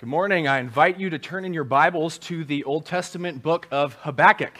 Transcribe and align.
Good 0.00 0.08
morning. 0.08 0.48
I 0.48 0.60
invite 0.60 0.98
you 0.98 1.10
to 1.10 1.18
turn 1.18 1.44
in 1.44 1.52
your 1.52 1.64
Bibles 1.64 2.16
to 2.20 2.42
the 2.42 2.64
Old 2.64 2.86
Testament 2.86 3.42
book 3.42 3.68
of 3.70 3.92
Habakkuk. 3.96 4.58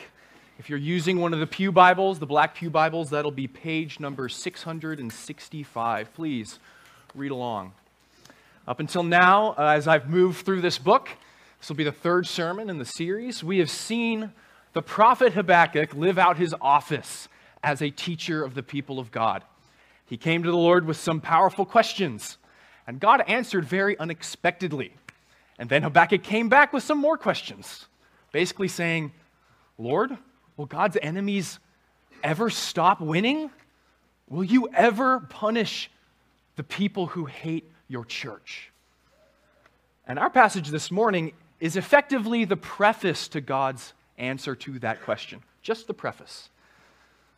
If 0.59 0.69
you're 0.69 0.79
using 0.79 1.19
one 1.19 1.33
of 1.33 1.41
the 1.41 1.47
Pew 1.47 1.73
Bibles, 1.73 2.19
the 2.19 2.27
black 2.27 2.54
Pew 2.54 2.69
Bibles, 2.69 3.09
that'll 3.09 3.30
be 3.30 3.46
page 3.48 3.98
number 4.00 4.29
665. 4.29 6.12
Please 6.12 6.58
read 7.14 7.30
along. 7.30 7.72
Up 8.68 8.80
until 8.80 9.03
now, 9.03 9.54
uh, 9.56 9.72
as 9.74 9.88
I've 9.88 10.11
moved 10.11 10.45
through 10.45 10.61
this 10.61 10.77
book, 10.77 11.09
this 11.59 11.70
will 11.70 11.77
be 11.77 11.84
the 11.84 11.91
third 11.91 12.27
sermon 12.27 12.68
in 12.68 12.77
the 12.77 12.84
series, 12.84 13.43
we 13.43 13.61
have 13.61 13.70
seen 13.70 14.32
the 14.75 14.82
prophet 14.82 15.32
Habakkuk 15.32 15.95
live 15.95 16.18
out 16.18 16.36
his 16.36 16.54
office 16.61 17.29
as 17.62 17.80
a 17.80 17.88
teacher 17.88 18.45
of 18.45 18.52
the 18.52 18.62
people 18.62 18.98
of 18.98 19.11
God. 19.11 19.43
He 20.04 20.18
came 20.18 20.43
to 20.43 20.50
the 20.50 20.57
Lord 20.59 20.84
with 20.84 20.98
some 20.98 21.18
powerful 21.18 21.64
questions, 21.64 22.36
and 22.86 23.00
God 23.00 23.22
answered 23.27 23.64
very 23.64 23.98
unexpectedly. 23.98 24.93
And 25.61 25.68
then 25.68 25.82
Habakkuk 25.82 26.23
came 26.23 26.48
back 26.48 26.73
with 26.73 26.82
some 26.82 26.96
more 26.96 27.19
questions, 27.19 27.87
basically 28.32 28.66
saying, 28.66 29.12
Lord, 29.77 30.16
will 30.56 30.64
God's 30.64 30.96
enemies 31.02 31.59
ever 32.24 32.48
stop 32.48 33.02
winning? 33.02 33.51
Will 34.27 34.42
you 34.42 34.70
ever 34.74 35.20
punish 35.20 35.91
the 36.56 36.62
people 36.62 37.09
who 37.09 37.27
hate 37.27 37.70
your 37.88 38.06
church? 38.06 38.73
And 40.06 40.18
our 40.18 40.30
passage 40.30 40.68
this 40.70 40.91
morning 40.91 41.32
is 41.60 41.77
effectively 41.77 42.46
the 42.46 42.56
preface 42.56 43.29
to 43.29 43.42
God's 43.42 43.92
answer 44.16 44.54
to 44.54 44.79
that 44.79 45.02
question, 45.02 45.42
just 45.60 45.87
the 45.87 45.95
preface. 45.95 46.48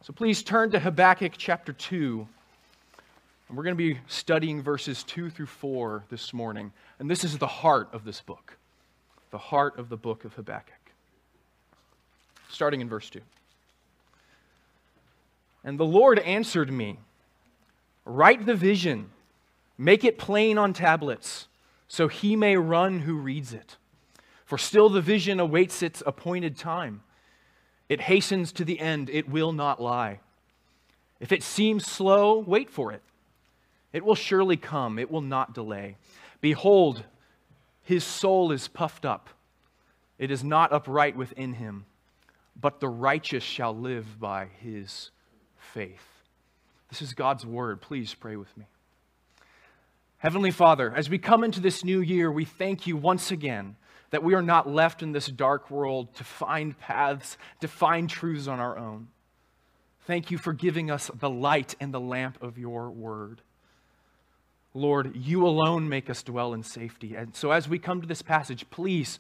So 0.02 0.12
please 0.12 0.44
turn 0.44 0.70
to 0.70 0.78
Habakkuk 0.78 1.32
chapter 1.36 1.72
2. 1.72 2.28
And 3.52 3.58
we're 3.58 3.64
going 3.64 3.76
to 3.76 3.94
be 3.94 4.00
studying 4.06 4.62
verses 4.62 5.04
2 5.04 5.28
through 5.28 5.44
4 5.44 6.04
this 6.08 6.32
morning. 6.32 6.72
And 6.98 7.10
this 7.10 7.22
is 7.22 7.36
the 7.36 7.46
heart 7.46 7.90
of 7.92 8.02
this 8.02 8.22
book, 8.22 8.56
the 9.30 9.36
heart 9.36 9.78
of 9.78 9.90
the 9.90 9.96
book 9.98 10.24
of 10.24 10.32
Habakkuk. 10.32 10.72
Starting 12.48 12.80
in 12.80 12.88
verse 12.88 13.10
2. 13.10 13.20
And 15.64 15.78
the 15.78 15.84
Lord 15.84 16.18
answered 16.20 16.72
me 16.72 16.98
Write 18.06 18.46
the 18.46 18.54
vision, 18.54 19.10
make 19.76 20.02
it 20.02 20.16
plain 20.16 20.56
on 20.56 20.72
tablets, 20.72 21.46
so 21.88 22.08
he 22.08 22.36
may 22.36 22.56
run 22.56 23.00
who 23.00 23.16
reads 23.16 23.52
it. 23.52 23.76
For 24.46 24.56
still 24.56 24.88
the 24.88 25.02
vision 25.02 25.38
awaits 25.38 25.82
its 25.82 26.02
appointed 26.06 26.56
time. 26.56 27.02
It 27.90 28.00
hastens 28.00 28.50
to 28.52 28.64
the 28.64 28.80
end, 28.80 29.10
it 29.10 29.28
will 29.28 29.52
not 29.52 29.78
lie. 29.78 30.20
If 31.20 31.32
it 31.32 31.42
seems 31.42 31.84
slow, 31.84 32.38
wait 32.38 32.70
for 32.70 32.92
it 32.92 33.02
it 33.92 34.04
will 34.04 34.14
surely 34.14 34.56
come, 34.56 34.98
it 34.98 35.10
will 35.10 35.20
not 35.20 35.54
delay. 35.54 35.96
Behold, 36.40 37.04
his 37.82 38.04
soul 38.04 38.52
is 38.52 38.68
puffed 38.68 39.04
up, 39.04 39.28
it 40.18 40.30
is 40.30 40.44
not 40.44 40.72
upright 40.72 41.16
within 41.16 41.54
him, 41.54 41.84
but 42.60 42.80
the 42.80 42.88
righteous 42.88 43.42
shall 43.42 43.76
live 43.76 44.20
by 44.20 44.48
his 44.60 45.10
faith. 45.56 46.06
This 46.90 47.02
is 47.02 47.14
God's 47.14 47.46
word. 47.46 47.80
Please 47.80 48.12
pray 48.12 48.36
with 48.36 48.54
me. 48.56 48.66
Heavenly 50.18 50.50
Father, 50.50 50.94
as 50.94 51.10
we 51.10 51.18
come 51.18 51.42
into 51.42 51.58
this 51.58 51.84
new 51.84 52.00
year, 52.00 52.30
we 52.30 52.44
thank 52.44 52.86
you 52.86 52.96
once 52.96 53.30
again 53.30 53.76
that 54.10 54.22
we 54.22 54.34
are 54.34 54.42
not 54.42 54.68
left 54.68 55.02
in 55.02 55.10
this 55.10 55.26
dark 55.26 55.70
world 55.70 56.14
to 56.14 56.22
find 56.22 56.78
paths, 56.78 57.38
to 57.60 57.66
find 57.66 58.08
truths 58.08 58.46
on 58.46 58.60
our 58.60 58.78
own. 58.78 59.08
Thank 60.06 60.30
you 60.30 60.36
for 60.36 60.52
giving 60.52 60.90
us 60.90 61.10
the 61.18 61.30
light 61.30 61.74
and 61.80 61.92
the 61.92 62.00
lamp 62.00 62.42
of 62.42 62.58
your 62.58 62.90
word. 62.90 63.40
Lord, 64.74 65.14
you 65.14 65.46
alone 65.46 65.88
make 65.88 66.08
us 66.08 66.22
dwell 66.22 66.54
in 66.54 66.62
safety. 66.62 67.14
And 67.14 67.34
so 67.34 67.50
as 67.50 67.68
we 67.68 67.78
come 67.78 68.00
to 68.00 68.06
this 68.06 68.22
passage, 68.22 68.68
please 68.70 69.18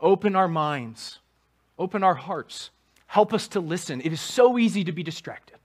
open 0.00 0.36
our 0.36 0.48
minds, 0.48 1.20
open 1.78 2.02
our 2.02 2.14
hearts, 2.14 2.70
help 3.06 3.32
us 3.32 3.48
to 3.48 3.60
listen. 3.60 4.00
It 4.02 4.12
is 4.12 4.20
so 4.20 4.58
easy 4.58 4.84
to 4.84 4.92
be 4.92 5.02
distracted. 5.02 5.56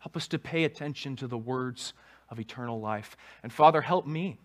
Help 0.00 0.16
us 0.16 0.28
to 0.28 0.38
pay 0.38 0.64
attention 0.64 1.16
to 1.16 1.26
the 1.26 1.38
words 1.38 1.94
of 2.30 2.38
eternal 2.38 2.80
life. 2.80 3.16
And 3.42 3.52
Father, 3.52 3.80
help 3.80 4.06
me. 4.06 4.38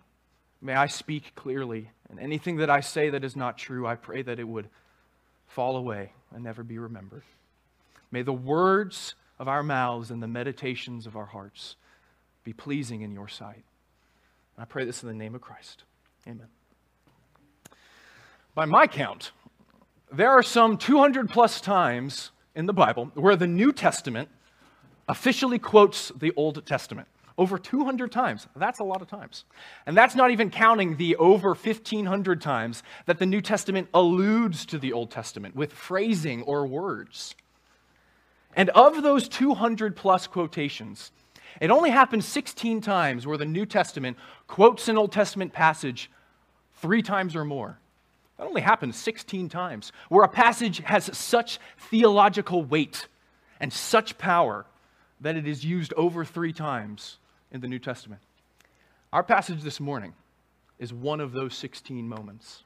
May 0.62 0.74
I 0.74 0.88
speak 0.88 1.34
clearly. 1.36 1.92
And 2.10 2.20
anything 2.20 2.58
that 2.58 2.70
I 2.70 2.80
say 2.80 3.10
that 3.10 3.24
is 3.24 3.36
not 3.36 3.58
true, 3.58 3.86
I 3.86 3.96
pray 3.96 4.22
that 4.22 4.40
it 4.40 4.48
would 4.48 4.70
fall 5.48 5.78
away 5.78 6.12
and 6.34 6.44
never 6.44 6.64
be 6.64 6.78
remembered. 6.78 7.24
May 8.12 8.22
the 8.22 8.34
words 8.34 9.16
of 9.40 9.48
our 9.48 9.64
mouths 9.64 10.12
and 10.12 10.24
the 10.24 10.28
meditations 10.28 11.06
of 11.06 11.16
our 11.16 11.26
hearts 11.26 11.76
be 12.44 12.54
pleasing 12.54 13.02
in 13.02 13.12
your 13.12 13.28
sight. 13.28 13.64
I 14.58 14.66
pray 14.66 14.86
this 14.86 15.04
in 15.04 15.10
the 15.10 15.16
name 15.16 15.36
of 15.36 15.42
Christ. 15.42 15.84
Amen. 16.28 16.48
By 18.54 18.66
my 18.66 18.88
count, 18.88 19.32
there 20.12 20.32
are 20.32 20.44
some 20.44 20.78
200 20.78 21.30
plus 21.30 21.60
times 21.60 22.32
in 22.56 22.66
the 22.66 22.74
Bible 22.74 23.12
where 23.16 23.36
the 23.36 23.48
New 23.48 23.74
Testament 23.74 24.30
officially 25.10 25.60
quotes 25.60 26.12
the 26.18 26.32
Old 26.36 26.66
Testament. 26.66 27.08
Over 27.38 27.58
200 27.58 28.14
times. 28.14 28.48
That's 28.56 28.80
a 28.80 28.86
lot 28.86 29.02
of 29.02 29.10
times. 29.10 29.44
And 29.86 29.98
that's 29.98 30.16
not 30.16 30.32
even 30.32 30.50
counting 30.50 30.96
the 30.96 31.18
over 31.18 31.50
1,500 31.50 32.40
times 32.40 32.82
that 33.08 33.20
the 33.20 33.26
New 33.26 33.42
Testament 33.42 33.90
alludes 33.94 34.66
to 34.68 34.80
the 34.80 34.94
Old 34.94 35.12
Testament 35.12 35.54
with 35.54 35.74
phrasing 35.74 36.44
or 36.44 36.66
words. 36.66 37.36
And 38.56 38.70
of 38.70 39.04
those 39.04 39.28
200 39.28 39.98
plus 39.98 40.28
quotations, 40.28 41.12
it 41.62 41.72
only 41.72 41.90
happens 41.90 42.26
16 42.26 42.82
times 42.82 43.26
where 43.26 43.38
the 43.38 43.46
New 43.46 43.66
Testament 43.66 44.18
quotes 44.48 44.88
an 44.88 44.98
Old 44.98 45.12
Testament 45.12 45.54
passage 45.54 46.12
three 46.76 47.02
times 47.02 47.36
or 47.36 47.46
more. 47.46 47.80
That 48.38 48.48
only 48.48 48.62
happens 48.62 48.98
16 48.98 49.48
times, 49.50 49.92
where 50.10 50.26
a 50.26 50.30
passage 50.30 50.80
has 50.80 51.16
such 51.18 51.60
theological 51.90 52.64
weight 52.64 53.08
and 53.60 53.72
such 53.72 54.18
power 54.18 54.66
that 55.22 55.38
it 55.38 55.48
is 55.48 55.64
used 55.64 55.94
over 55.96 56.26
three 56.26 56.52
times 56.52 57.18
in 57.52 57.62
the 57.62 57.68
New 57.68 57.80
Testament. 57.80 58.22
Our 59.14 59.24
passage 59.24 59.62
this 59.62 59.80
morning 59.80 60.14
is 60.78 60.92
one 60.92 61.22
of 61.22 61.32
those 61.32 61.56
16 61.56 62.08
moments. 62.08 62.64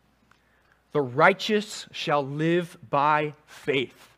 The 0.92 1.02
righteous 1.02 1.88
shall 1.92 2.26
live 2.26 2.76
by 2.90 3.36
faith. 3.46 4.18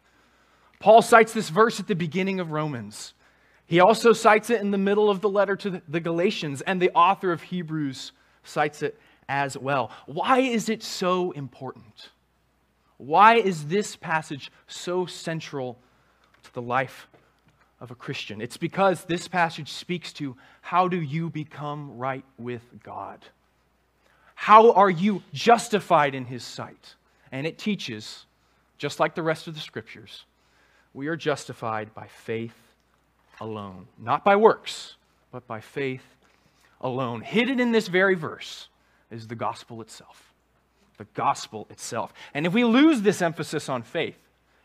Paul 0.79 1.01
cites 1.01 1.33
this 1.33 1.49
verse 1.49 1.81
at 1.81 1.87
the 1.87 1.95
beginning 1.95 2.39
of 2.39 2.51
Romans. 2.51 3.13
He 3.71 3.79
also 3.79 4.11
cites 4.11 4.49
it 4.49 4.59
in 4.59 4.71
the 4.71 4.77
middle 4.77 5.09
of 5.09 5.21
the 5.21 5.29
letter 5.29 5.55
to 5.55 5.81
the 5.87 6.01
Galatians, 6.01 6.59
and 6.59 6.81
the 6.81 6.91
author 6.91 7.31
of 7.31 7.41
Hebrews 7.41 8.11
cites 8.43 8.81
it 8.81 8.99
as 9.29 9.57
well. 9.57 9.91
Why 10.07 10.39
is 10.39 10.67
it 10.67 10.83
so 10.83 11.31
important? 11.31 12.09
Why 12.97 13.35
is 13.35 13.67
this 13.67 13.95
passage 13.95 14.51
so 14.67 15.05
central 15.05 15.79
to 16.43 16.53
the 16.53 16.61
life 16.61 17.07
of 17.79 17.91
a 17.91 17.95
Christian? 17.95 18.41
It's 18.41 18.57
because 18.57 19.05
this 19.05 19.29
passage 19.29 19.71
speaks 19.71 20.11
to 20.15 20.35
how 20.59 20.89
do 20.89 20.99
you 20.99 21.29
become 21.29 21.97
right 21.97 22.25
with 22.37 22.63
God? 22.83 23.25
How 24.35 24.73
are 24.73 24.89
you 24.89 25.23
justified 25.31 26.13
in 26.13 26.25
His 26.25 26.43
sight? 26.43 26.95
And 27.31 27.47
it 27.47 27.57
teaches, 27.57 28.25
just 28.77 28.99
like 28.99 29.15
the 29.15 29.23
rest 29.23 29.47
of 29.47 29.53
the 29.53 29.61
scriptures, 29.61 30.25
we 30.93 31.07
are 31.07 31.15
justified 31.15 31.93
by 31.93 32.07
faith 32.07 32.70
alone. 33.41 33.87
Not 33.97 34.23
by 34.23 34.37
works, 34.37 34.95
but 35.31 35.45
by 35.47 35.59
faith 35.59 36.05
alone. 36.79 37.21
Hidden 37.21 37.59
in 37.59 37.71
this 37.71 37.87
very 37.87 38.15
verse 38.15 38.69
is 39.09 39.27
the 39.27 39.35
gospel 39.35 39.81
itself. 39.81 40.31
The 40.97 41.07
gospel 41.15 41.67
itself. 41.69 42.13
And 42.33 42.45
if 42.45 42.53
we 42.53 42.63
lose 42.63 43.01
this 43.01 43.21
emphasis 43.21 43.67
on 43.67 43.81
faith, 43.81 44.17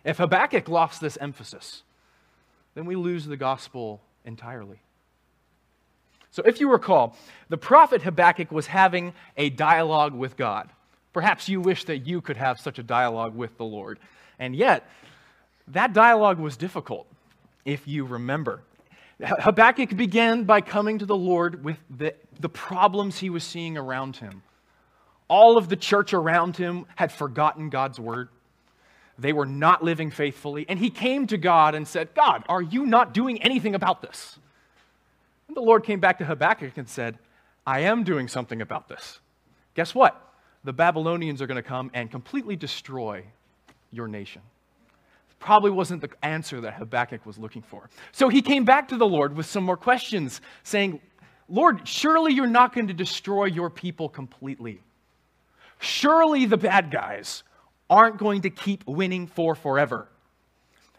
if 0.04 0.18
Habakkuk 0.18 0.68
lost 0.68 1.00
this 1.00 1.16
emphasis, 1.20 1.82
then 2.74 2.84
we 2.84 2.94
lose 2.94 3.24
the 3.24 3.36
gospel 3.36 4.02
entirely. 4.24 4.78
So, 6.30 6.42
if 6.44 6.60
you 6.60 6.70
recall, 6.70 7.16
the 7.48 7.56
prophet 7.56 8.02
Habakkuk 8.02 8.52
was 8.52 8.66
having 8.66 9.14
a 9.38 9.48
dialogue 9.48 10.12
with 10.12 10.36
God. 10.36 10.68
Perhaps 11.14 11.48
you 11.48 11.62
wish 11.62 11.84
that 11.84 12.06
you 12.06 12.20
could 12.20 12.36
have 12.36 12.60
such 12.60 12.78
a 12.78 12.82
dialogue 12.82 13.34
with 13.34 13.56
the 13.56 13.64
Lord. 13.64 13.98
And 14.38 14.54
yet, 14.54 14.86
that 15.68 15.94
dialogue 15.94 16.38
was 16.38 16.58
difficult 16.58 17.06
if 17.66 17.86
you 17.86 18.06
remember. 18.06 18.62
Habakkuk 19.20 19.96
began 19.96 20.44
by 20.44 20.60
coming 20.62 20.98
to 21.00 21.06
the 21.06 21.16
Lord 21.16 21.64
with 21.64 21.78
the, 21.90 22.14
the 22.38 22.48
problems 22.48 23.18
he 23.18 23.28
was 23.28 23.44
seeing 23.44 23.76
around 23.76 24.16
him. 24.16 24.42
All 25.28 25.58
of 25.58 25.68
the 25.68 25.76
church 25.76 26.14
around 26.14 26.56
him 26.56 26.86
had 26.94 27.10
forgotten 27.10 27.68
God's 27.68 27.98
word. 27.98 28.28
They 29.18 29.32
were 29.32 29.46
not 29.46 29.82
living 29.82 30.10
faithfully. 30.10 30.66
And 30.68 30.78
he 30.78 30.90
came 30.90 31.26
to 31.28 31.38
God 31.38 31.74
and 31.74 31.88
said, 31.88 32.14
God, 32.14 32.44
are 32.48 32.62
you 32.62 32.86
not 32.86 33.12
doing 33.12 33.42
anything 33.42 33.74
about 33.74 34.02
this? 34.02 34.38
And 35.48 35.56
the 35.56 35.62
Lord 35.62 35.84
came 35.84 35.98
back 35.98 36.18
to 36.18 36.24
Habakkuk 36.24 36.76
and 36.76 36.88
said, 36.88 37.18
I 37.66 37.80
am 37.80 38.04
doing 38.04 38.28
something 38.28 38.60
about 38.60 38.88
this. 38.88 39.20
Guess 39.74 39.94
what? 39.94 40.22
The 40.62 40.72
Babylonians 40.72 41.42
are 41.42 41.46
going 41.46 41.56
to 41.56 41.62
come 41.62 41.90
and 41.94 42.10
completely 42.10 42.54
destroy 42.54 43.24
your 43.90 44.06
nation 44.06 44.42
probably 45.38 45.70
wasn't 45.70 46.00
the 46.00 46.10
answer 46.22 46.60
that 46.62 46.74
Habakkuk 46.74 47.24
was 47.26 47.38
looking 47.38 47.62
for. 47.62 47.88
So 48.12 48.28
he 48.28 48.42
came 48.42 48.64
back 48.64 48.88
to 48.88 48.96
the 48.96 49.06
Lord 49.06 49.36
with 49.36 49.46
some 49.46 49.64
more 49.64 49.76
questions, 49.76 50.40
saying, 50.62 51.00
Lord, 51.48 51.86
surely 51.86 52.32
you're 52.32 52.46
not 52.46 52.74
going 52.74 52.88
to 52.88 52.94
destroy 52.94 53.44
your 53.44 53.70
people 53.70 54.08
completely. 54.08 54.80
Surely 55.78 56.46
the 56.46 56.56
bad 56.56 56.90
guys 56.90 57.42
aren't 57.88 58.18
going 58.18 58.42
to 58.42 58.50
keep 58.50 58.86
winning 58.86 59.26
for 59.26 59.54
forever. 59.54 60.08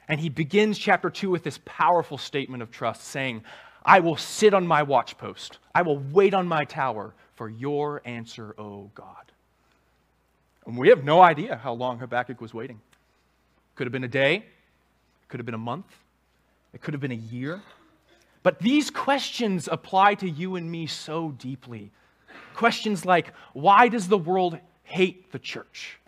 And 0.07 0.19
he 0.19 0.29
begins 0.29 0.77
chapter 0.77 1.09
2 1.09 1.29
with 1.29 1.43
this 1.43 1.59
powerful 1.65 2.17
statement 2.17 2.63
of 2.63 2.71
trust, 2.71 3.03
saying, 3.03 3.43
I 3.83 3.99
will 3.99 4.15
sit 4.15 4.53
on 4.53 4.65
my 4.65 4.83
watchpost. 4.83 5.57
I 5.75 5.81
will 5.81 5.97
wait 5.97 6.33
on 6.33 6.47
my 6.47 6.63
tower 6.63 7.13
for 7.35 7.49
your 7.49 8.01
answer, 8.05 8.55
O 8.57 8.89
God. 8.95 9.31
And 10.65 10.77
we 10.77 10.89
have 10.89 11.03
no 11.03 11.21
idea 11.21 11.57
how 11.57 11.73
long 11.73 11.99
Habakkuk 11.99 12.39
was 12.39 12.53
waiting. 12.53 12.79
Could 13.77 13.87
have 13.87 13.93
been 13.93 14.03
a 14.03 14.09
day, 14.09 14.43
could 15.27 15.39
have 15.39 15.45
been 15.45 15.55
a 15.55 15.59
month, 15.59 15.85
it 16.73 16.81
could 16.81 16.93
have 16.93 17.01
been 17.01 17.11
a 17.11 17.15
year. 17.15 17.61
But 18.41 18.59
these 18.59 18.89
questions 18.89 19.69
apply 19.71 20.15
to 20.15 20.29
you 20.29 20.55
and 20.55 20.69
me 20.69 20.87
so 20.87 21.31
deeply. 21.31 21.91
Questions 22.55 23.05
like 23.05 23.33
why 23.53 23.87
does 23.87 24.07
the 24.07 24.17
world 24.17 24.57
hate 24.83 25.31
the 25.31 25.37
church? 25.37 25.99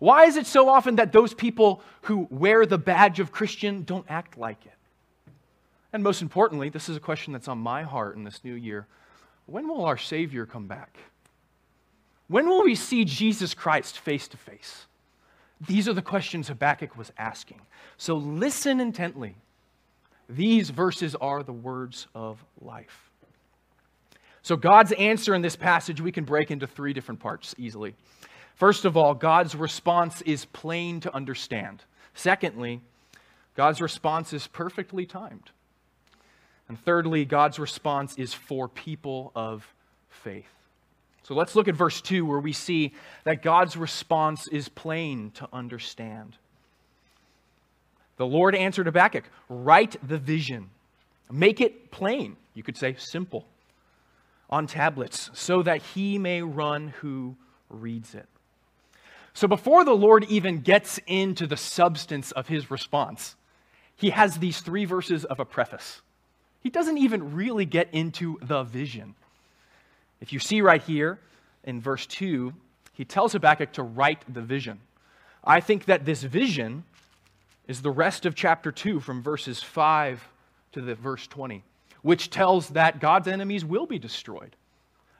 Why 0.00 0.26
is 0.26 0.36
it 0.36 0.46
so 0.46 0.68
often 0.68 0.96
that 0.96 1.12
those 1.12 1.32
people 1.32 1.82
who 2.02 2.28
wear 2.30 2.66
the 2.66 2.78
badge 2.78 3.20
of 3.20 3.32
Christian 3.32 3.82
don't 3.84 4.06
act 4.08 4.36
like 4.36 4.66
it? 4.66 5.32
And 5.94 6.02
most 6.02 6.20
importantly, 6.20 6.68
this 6.68 6.90
is 6.90 6.96
a 6.96 7.00
question 7.00 7.32
that's 7.32 7.48
on 7.48 7.58
my 7.58 7.84
heart 7.84 8.16
in 8.16 8.24
this 8.24 8.44
new 8.44 8.54
year. 8.54 8.86
When 9.46 9.66
will 9.66 9.86
our 9.86 9.96
Savior 9.96 10.44
come 10.44 10.66
back? 10.66 10.98
When 12.28 12.46
will 12.48 12.64
we 12.64 12.74
see 12.74 13.06
Jesus 13.06 13.54
Christ 13.54 13.98
face 13.98 14.28
to 14.28 14.36
face? 14.36 14.87
These 15.66 15.88
are 15.88 15.92
the 15.92 16.02
questions 16.02 16.48
Habakkuk 16.48 16.96
was 16.96 17.12
asking. 17.18 17.60
So 17.96 18.14
listen 18.14 18.80
intently. 18.80 19.36
These 20.28 20.70
verses 20.70 21.14
are 21.14 21.42
the 21.42 21.52
words 21.52 22.06
of 22.14 22.44
life. 22.60 23.10
So, 24.42 24.56
God's 24.56 24.92
answer 24.92 25.34
in 25.34 25.42
this 25.42 25.56
passage 25.56 26.00
we 26.00 26.12
can 26.12 26.24
break 26.24 26.50
into 26.50 26.66
three 26.66 26.92
different 26.92 27.20
parts 27.20 27.54
easily. 27.58 27.94
First 28.54 28.84
of 28.84 28.96
all, 28.96 29.14
God's 29.14 29.54
response 29.54 30.22
is 30.22 30.44
plain 30.46 31.00
to 31.00 31.14
understand. 31.14 31.84
Secondly, 32.14 32.80
God's 33.54 33.80
response 33.80 34.32
is 34.32 34.46
perfectly 34.46 35.06
timed. 35.06 35.50
And 36.68 36.78
thirdly, 36.82 37.24
God's 37.24 37.58
response 37.58 38.16
is 38.16 38.34
for 38.34 38.68
people 38.68 39.32
of 39.34 39.66
faith. 40.08 40.57
So 41.28 41.34
let's 41.34 41.54
look 41.54 41.68
at 41.68 41.74
verse 41.74 42.00
2, 42.00 42.24
where 42.24 42.40
we 42.40 42.54
see 42.54 42.94
that 43.24 43.42
God's 43.42 43.76
response 43.76 44.48
is 44.48 44.70
plain 44.70 45.30
to 45.32 45.46
understand. 45.52 46.38
The 48.16 48.24
Lord 48.24 48.54
answered 48.54 48.86
Habakkuk 48.86 49.24
Write 49.50 49.96
the 50.02 50.16
vision, 50.16 50.70
make 51.30 51.60
it 51.60 51.90
plain. 51.90 52.38
You 52.54 52.62
could 52.62 52.78
say 52.78 52.96
simple 52.96 53.44
on 54.48 54.66
tablets, 54.66 55.30
so 55.34 55.62
that 55.64 55.82
he 55.82 56.16
may 56.16 56.40
run 56.40 56.94
who 57.02 57.36
reads 57.68 58.14
it. 58.14 58.26
So 59.34 59.46
before 59.46 59.84
the 59.84 59.92
Lord 59.92 60.24
even 60.30 60.60
gets 60.60 60.98
into 61.06 61.46
the 61.46 61.58
substance 61.58 62.32
of 62.32 62.48
his 62.48 62.70
response, 62.70 63.36
he 63.94 64.08
has 64.10 64.38
these 64.38 64.62
three 64.62 64.86
verses 64.86 65.26
of 65.26 65.40
a 65.40 65.44
preface. 65.44 66.00
He 66.62 66.70
doesn't 66.70 66.96
even 66.96 67.34
really 67.34 67.66
get 67.66 67.92
into 67.92 68.38
the 68.40 68.62
vision. 68.62 69.14
If 70.20 70.32
you 70.32 70.38
see 70.38 70.60
right 70.60 70.82
here 70.82 71.18
in 71.64 71.80
verse 71.80 72.06
2, 72.06 72.52
he 72.92 73.04
tells 73.04 73.32
Habakkuk 73.32 73.72
to 73.74 73.82
write 73.82 74.22
the 74.32 74.42
vision. 74.42 74.80
I 75.44 75.60
think 75.60 75.84
that 75.86 76.04
this 76.04 76.22
vision 76.22 76.84
is 77.66 77.82
the 77.82 77.90
rest 77.90 78.26
of 78.26 78.34
chapter 78.34 78.72
2 78.72 79.00
from 79.00 79.22
verses 79.22 79.62
5 79.62 80.26
to 80.72 80.80
the 80.80 80.94
verse 80.94 81.26
20, 81.26 81.62
which 82.02 82.30
tells 82.30 82.70
that 82.70 83.00
God's 83.00 83.28
enemies 83.28 83.64
will 83.64 83.86
be 83.86 83.98
destroyed. 83.98 84.56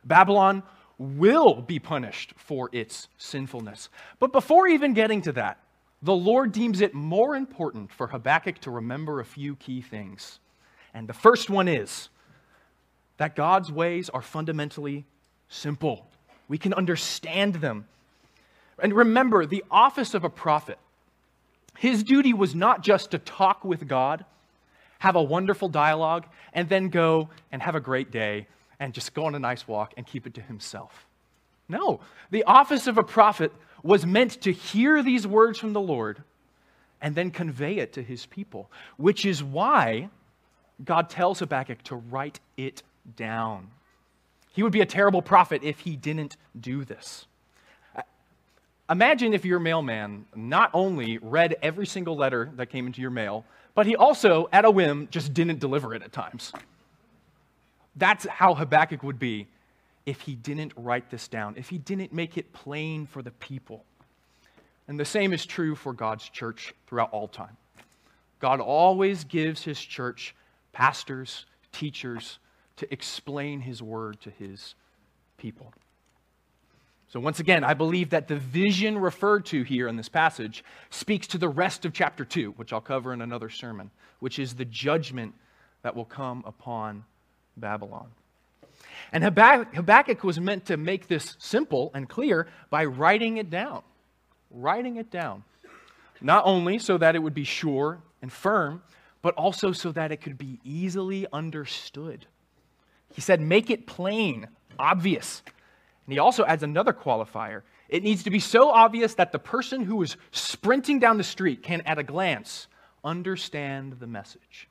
Babylon 0.04 0.62
will 0.98 1.62
be 1.62 1.78
punished 1.78 2.34
for 2.36 2.68
its 2.72 3.08
sinfulness. 3.18 3.88
But 4.18 4.32
before 4.32 4.66
even 4.66 4.94
getting 4.94 5.22
to 5.22 5.32
that, 5.32 5.58
the 6.02 6.14
Lord 6.14 6.52
deems 6.52 6.80
it 6.80 6.94
more 6.94 7.36
important 7.36 7.92
for 7.92 8.08
Habakkuk 8.08 8.58
to 8.60 8.70
remember 8.70 9.20
a 9.20 9.24
few 9.24 9.56
key 9.56 9.80
things. 9.80 10.40
And 10.94 11.08
the 11.08 11.12
first 11.12 11.50
one 11.50 11.68
is 11.68 12.08
that 13.18 13.36
God's 13.36 13.70
ways 13.70 14.08
are 14.08 14.22
fundamentally 14.22 15.04
simple. 15.48 16.06
We 16.48 16.58
can 16.58 16.72
understand 16.72 17.56
them. 17.56 17.86
And 18.80 18.94
remember, 18.94 19.44
the 19.44 19.64
office 19.70 20.14
of 20.14 20.24
a 20.24 20.30
prophet, 20.30 20.78
his 21.76 22.02
duty 22.02 22.32
was 22.32 22.54
not 22.54 22.82
just 22.82 23.10
to 23.10 23.18
talk 23.18 23.64
with 23.64 23.86
God, 23.86 24.24
have 25.00 25.16
a 25.16 25.22
wonderful 25.22 25.68
dialogue, 25.68 26.26
and 26.52 26.68
then 26.68 26.88
go 26.88 27.28
and 27.52 27.60
have 27.62 27.74
a 27.74 27.80
great 27.80 28.10
day 28.10 28.46
and 28.80 28.94
just 28.94 29.14
go 29.14 29.26
on 29.26 29.34
a 29.34 29.38
nice 29.38 29.66
walk 29.66 29.94
and 29.96 30.06
keep 30.06 30.26
it 30.26 30.34
to 30.34 30.40
himself. 30.40 31.06
No, 31.68 32.00
the 32.30 32.44
office 32.44 32.86
of 32.86 32.98
a 32.98 33.02
prophet 33.02 33.52
was 33.82 34.06
meant 34.06 34.40
to 34.42 34.52
hear 34.52 35.02
these 35.02 35.26
words 35.26 35.58
from 35.58 35.72
the 35.72 35.80
Lord 35.80 36.22
and 37.00 37.14
then 37.14 37.30
convey 37.30 37.78
it 37.78 37.92
to 37.92 38.02
his 38.02 38.26
people, 38.26 38.70
which 38.96 39.26
is 39.26 39.42
why 39.42 40.08
God 40.84 41.10
tells 41.10 41.40
Habakkuk 41.40 41.82
to 41.84 41.96
write 41.96 42.40
it 42.56 42.82
down. 43.16 43.70
He 44.52 44.62
would 44.62 44.72
be 44.72 44.80
a 44.80 44.86
terrible 44.86 45.22
prophet 45.22 45.62
if 45.62 45.80
he 45.80 45.96
didn't 45.96 46.36
do 46.58 46.84
this. 46.84 47.26
Imagine 48.90 49.34
if 49.34 49.44
your 49.44 49.58
mailman 49.58 50.24
not 50.34 50.70
only 50.72 51.18
read 51.18 51.56
every 51.62 51.86
single 51.86 52.16
letter 52.16 52.50
that 52.56 52.66
came 52.66 52.86
into 52.86 53.02
your 53.02 53.10
mail, 53.10 53.44
but 53.74 53.86
he 53.86 53.94
also, 53.94 54.48
at 54.52 54.64
a 54.64 54.70
whim, 54.70 55.08
just 55.10 55.34
didn't 55.34 55.60
deliver 55.60 55.94
it 55.94 56.02
at 56.02 56.10
times. 56.10 56.52
That's 57.96 58.26
how 58.26 58.54
Habakkuk 58.54 59.02
would 59.02 59.18
be 59.18 59.46
if 60.06 60.22
he 60.22 60.34
didn't 60.34 60.72
write 60.74 61.10
this 61.10 61.28
down, 61.28 61.54
if 61.56 61.68
he 61.68 61.76
didn't 61.76 62.12
make 62.12 62.38
it 62.38 62.52
plain 62.52 63.06
for 63.06 63.20
the 63.20 63.30
people. 63.32 63.84
And 64.88 64.98
the 64.98 65.04
same 65.04 65.34
is 65.34 65.44
true 65.44 65.74
for 65.74 65.92
God's 65.92 66.28
church 66.28 66.74
throughout 66.86 67.12
all 67.12 67.28
time. 67.28 67.56
God 68.40 68.60
always 68.60 69.24
gives 69.24 69.62
his 69.62 69.78
church 69.78 70.34
pastors, 70.72 71.44
teachers, 71.72 72.38
to 72.78 72.92
explain 72.92 73.60
his 73.60 73.82
word 73.82 74.20
to 74.22 74.30
his 74.30 74.74
people. 75.36 75.72
So, 77.10 77.20
once 77.20 77.40
again, 77.40 77.64
I 77.64 77.72
believe 77.72 78.10
that 78.10 78.28
the 78.28 78.36
vision 78.36 78.98
referred 78.98 79.46
to 79.46 79.62
here 79.62 79.88
in 79.88 79.96
this 79.96 80.10
passage 80.10 80.62
speaks 80.90 81.26
to 81.28 81.38
the 81.38 81.48
rest 81.48 81.84
of 81.84 81.94
chapter 81.94 82.24
2, 82.24 82.52
which 82.52 82.72
I'll 82.72 82.82
cover 82.82 83.14
in 83.14 83.22
another 83.22 83.48
sermon, 83.48 83.90
which 84.20 84.38
is 84.38 84.54
the 84.54 84.66
judgment 84.66 85.34
that 85.82 85.96
will 85.96 86.04
come 86.04 86.42
upon 86.46 87.04
Babylon. 87.56 88.08
And 89.12 89.24
Habakkuk 89.24 90.22
was 90.22 90.38
meant 90.38 90.66
to 90.66 90.76
make 90.76 91.08
this 91.08 91.36
simple 91.38 91.90
and 91.94 92.08
clear 92.08 92.46
by 92.68 92.84
writing 92.84 93.38
it 93.38 93.48
down. 93.48 93.82
Writing 94.50 94.96
it 94.96 95.10
down. 95.10 95.44
Not 96.20 96.44
only 96.44 96.78
so 96.78 96.98
that 96.98 97.14
it 97.14 97.20
would 97.20 97.34
be 97.34 97.44
sure 97.44 98.00
and 98.20 98.30
firm, 98.30 98.82
but 99.22 99.34
also 99.34 99.72
so 99.72 99.92
that 99.92 100.12
it 100.12 100.18
could 100.18 100.36
be 100.36 100.60
easily 100.62 101.26
understood. 101.32 102.26
He 103.12 103.20
said, 103.20 103.40
make 103.40 103.70
it 103.70 103.86
plain, 103.86 104.48
obvious. 104.78 105.42
And 106.06 106.12
he 106.12 106.18
also 106.18 106.44
adds 106.44 106.62
another 106.62 106.92
qualifier. 106.92 107.62
It 107.88 108.02
needs 108.02 108.22
to 108.24 108.30
be 108.30 108.38
so 108.38 108.70
obvious 108.70 109.14
that 109.14 109.32
the 109.32 109.38
person 109.38 109.82
who 109.82 110.02
is 110.02 110.16
sprinting 110.30 110.98
down 110.98 111.16
the 111.16 111.24
street 111.24 111.62
can, 111.62 111.80
at 111.82 111.98
a 111.98 112.02
glance, 112.02 112.68
understand 113.02 113.96
the 113.98 114.06
message. 114.06 114.68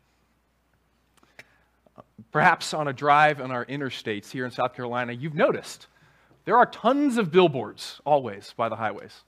Perhaps 2.31 2.73
on 2.73 2.87
a 2.87 2.93
drive 2.93 3.41
on 3.41 3.51
our 3.51 3.65
interstates 3.65 4.29
here 4.29 4.45
in 4.45 4.51
South 4.51 4.75
Carolina, 4.75 5.13
you've 5.13 5.35
noticed 5.35 5.87
there 6.45 6.57
are 6.57 6.65
tons 6.65 7.17
of 7.17 7.31
billboards 7.31 7.99
always 8.05 8.53
by 8.55 8.69
the 8.69 8.75
highways 8.75 9.23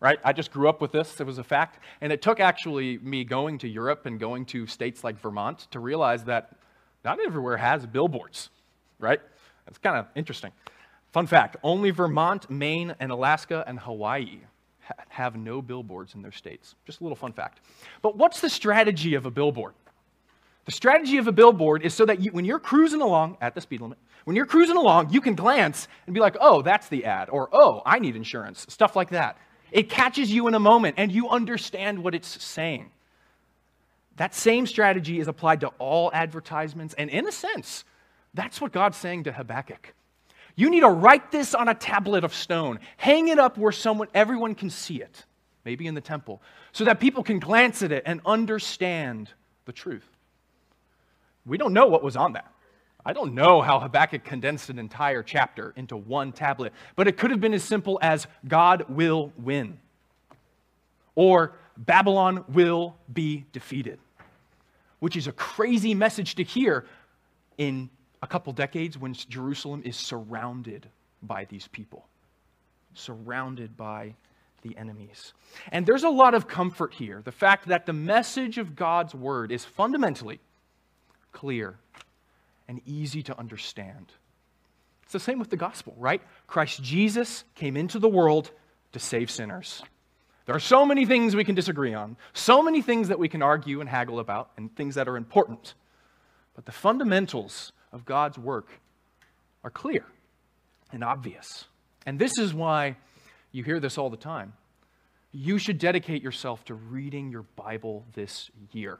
right? 0.00 0.18
I 0.24 0.32
just 0.32 0.50
grew 0.50 0.68
up 0.68 0.80
with 0.80 0.92
this. 0.92 1.20
It 1.20 1.26
was 1.26 1.38
a 1.38 1.44
fact. 1.44 1.78
And 2.00 2.12
it 2.12 2.22
took 2.22 2.40
actually 2.40 2.98
me 2.98 3.22
going 3.22 3.58
to 3.58 3.68
Europe 3.68 4.06
and 4.06 4.18
going 4.18 4.46
to 4.46 4.66
states 4.66 5.04
like 5.04 5.20
Vermont 5.20 5.68
to 5.70 5.78
realize 5.78 6.24
that 6.24 6.56
not 7.04 7.18
everywhere 7.20 7.56
has 7.56 7.86
billboards, 7.86 8.50
right? 8.98 9.20
That's 9.66 9.78
kind 9.78 9.96
of 9.96 10.06
interesting. 10.14 10.52
Fun 11.12 11.26
fact 11.26 11.56
only 11.62 11.90
Vermont, 11.90 12.48
Maine, 12.50 12.94
and 13.00 13.10
Alaska 13.10 13.64
and 13.66 13.78
Hawaii 13.80 14.40
ha- 14.80 14.94
have 15.08 15.36
no 15.36 15.60
billboards 15.60 16.14
in 16.14 16.22
their 16.22 16.32
states. 16.32 16.74
Just 16.84 17.00
a 17.00 17.04
little 17.04 17.16
fun 17.16 17.32
fact. 17.32 17.60
But 18.02 18.16
what's 18.16 18.40
the 18.40 18.50
strategy 18.50 19.14
of 19.14 19.26
a 19.26 19.30
billboard? 19.30 19.74
The 20.66 20.72
strategy 20.72 21.16
of 21.16 21.26
a 21.26 21.32
billboard 21.32 21.82
is 21.82 21.94
so 21.94 22.04
that 22.06 22.20
you, 22.20 22.30
when 22.30 22.44
you're 22.44 22.60
cruising 22.60 23.00
along 23.00 23.38
at 23.40 23.54
the 23.54 23.60
speed 23.60 23.80
limit, 23.80 23.98
when 24.24 24.36
you're 24.36 24.46
cruising 24.46 24.76
along, 24.76 25.10
you 25.10 25.20
can 25.20 25.34
glance 25.34 25.88
and 26.06 26.14
be 26.14 26.20
like, 26.20 26.36
oh, 26.40 26.62
that's 26.62 26.88
the 26.88 27.04
ad, 27.06 27.30
or 27.30 27.48
oh, 27.52 27.82
I 27.86 27.98
need 27.98 28.14
insurance, 28.14 28.66
stuff 28.68 28.94
like 28.94 29.10
that. 29.10 29.38
It 29.72 29.88
catches 29.88 30.30
you 30.30 30.46
in 30.48 30.54
a 30.54 30.60
moment 30.60 30.96
and 30.98 31.10
you 31.10 31.28
understand 31.28 31.98
what 32.02 32.14
it's 32.14 32.42
saying. 32.42 32.90
That 34.16 34.34
same 34.34 34.66
strategy 34.66 35.18
is 35.18 35.28
applied 35.28 35.60
to 35.60 35.68
all 35.78 36.10
advertisements, 36.12 36.94
and 36.94 37.08
in 37.10 37.26
a 37.26 37.32
sense, 37.32 37.84
that's 38.34 38.60
what 38.60 38.72
God's 38.72 38.96
saying 38.96 39.24
to 39.24 39.32
Habakkuk. 39.32 39.94
You 40.56 40.68
need 40.68 40.80
to 40.80 40.88
write 40.88 41.30
this 41.30 41.54
on 41.54 41.68
a 41.68 41.74
tablet 41.74 42.24
of 42.24 42.34
stone, 42.34 42.80
hang 42.96 43.28
it 43.28 43.38
up 43.38 43.56
where 43.56 43.72
someone, 43.72 44.08
everyone 44.14 44.54
can 44.54 44.68
see 44.68 45.00
it, 45.00 45.24
maybe 45.64 45.86
in 45.86 45.94
the 45.94 46.00
temple, 46.00 46.42
so 46.72 46.84
that 46.84 47.00
people 47.00 47.22
can 47.22 47.38
glance 47.38 47.82
at 47.82 47.92
it 47.92 48.02
and 48.04 48.20
understand 48.26 49.30
the 49.64 49.72
truth. 49.72 50.06
We 51.46 51.56
don't 51.56 51.72
know 51.72 51.86
what 51.86 52.02
was 52.02 52.16
on 52.16 52.34
that. 52.34 52.52
I 53.04 53.14
don't 53.14 53.34
know 53.34 53.62
how 53.62 53.80
Habakkuk 53.80 54.24
condensed 54.24 54.68
an 54.68 54.78
entire 54.78 55.22
chapter 55.22 55.72
into 55.76 55.96
one 55.96 56.32
tablet, 56.32 56.74
but 56.96 57.08
it 57.08 57.16
could 57.16 57.30
have 57.30 57.40
been 57.40 57.54
as 57.54 57.64
simple 57.64 57.98
as 58.02 58.26
God 58.46 58.84
will 58.90 59.32
win 59.38 59.78
or 61.14 61.52
Babylon 61.76 62.44
will 62.48 62.96
be 63.12 63.44
defeated, 63.52 63.98
which 64.98 65.16
is 65.16 65.26
a 65.26 65.32
crazy 65.32 65.94
message 65.94 66.34
to 66.36 66.42
hear 66.42 66.86
in 67.58 67.90
a 68.22 68.26
couple 68.26 68.52
decades 68.52 68.98
when 68.98 69.14
Jerusalem 69.14 69.82
is 69.84 69.96
surrounded 69.96 70.88
by 71.22 71.44
these 71.46 71.68
people, 71.68 72.06
surrounded 72.94 73.76
by 73.76 74.14
the 74.62 74.76
enemies. 74.76 75.32
And 75.72 75.86
there's 75.86 76.04
a 76.04 76.10
lot 76.10 76.34
of 76.34 76.46
comfort 76.46 76.94
here. 76.94 77.22
The 77.24 77.32
fact 77.32 77.68
that 77.68 77.86
the 77.86 77.92
message 77.92 78.58
of 78.58 78.76
God's 78.76 79.14
word 79.14 79.52
is 79.52 79.64
fundamentally 79.64 80.40
clear 81.32 81.78
and 82.68 82.80
easy 82.86 83.22
to 83.22 83.38
understand. 83.38 84.12
It's 85.04 85.12
the 85.12 85.20
same 85.20 85.38
with 85.38 85.50
the 85.50 85.56
gospel, 85.56 85.94
right? 85.98 86.22
Christ 86.46 86.82
Jesus 86.82 87.44
came 87.54 87.76
into 87.76 87.98
the 87.98 88.08
world 88.08 88.52
to 88.92 88.98
save 88.98 89.30
sinners. 89.30 89.82
There 90.50 90.56
are 90.56 90.58
so 90.58 90.84
many 90.84 91.06
things 91.06 91.36
we 91.36 91.44
can 91.44 91.54
disagree 91.54 91.94
on, 91.94 92.16
so 92.32 92.60
many 92.60 92.82
things 92.82 93.06
that 93.06 93.20
we 93.20 93.28
can 93.28 93.40
argue 93.40 93.80
and 93.80 93.88
haggle 93.88 94.18
about, 94.18 94.50
and 94.56 94.74
things 94.74 94.96
that 94.96 95.06
are 95.06 95.16
important. 95.16 95.74
But 96.56 96.66
the 96.66 96.72
fundamentals 96.72 97.70
of 97.92 98.04
God's 98.04 98.36
work 98.36 98.66
are 99.62 99.70
clear 99.70 100.04
and 100.90 101.04
obvious. 101.04 101.66
And 102.04 102.18
this 102.18 102.36
is 102.36 102.52
why 102.52 102.96
you 103.52 103.62
hear 103.62 103.78
this 103.78 103.96
all 103.96 104.10
the 104.10 104.16
time. 104.16 104.54
You 105.30 105.56
should 105.56 105.78
dedicate 105.78 106.20
yourself 106.20 106.64
to 106.64 106.74
reading 106.74 107.30
your 107.30 107.44
Bible 107.54 108.04
this 108.14 108.50
year. 108.72 108.98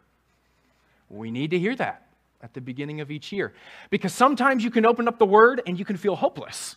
We 1.09 1.33
need 1.33 1.50
to 1.50 1.59
hear 1.59 1.75
that 1.75 2.07
at 2.40 2.54
the 2.54 2.61
beginning 2.61 3.00
of 3.00 3.11
each 3.11 3.33
year. 3.33 3.54
Because 3.90 4.14
sometimes 4.14 4.62
you 4.62 4.71
can 4.71 4.87
open 4.87 5.09
up 5.09 5.19
the 5.19 5.26
Word 5.26 5.62
and 5.66 5.80
you 5.80 5.85
can 5.85 5.97
feel 5.97 6.14
hopeless, 6.14 6.76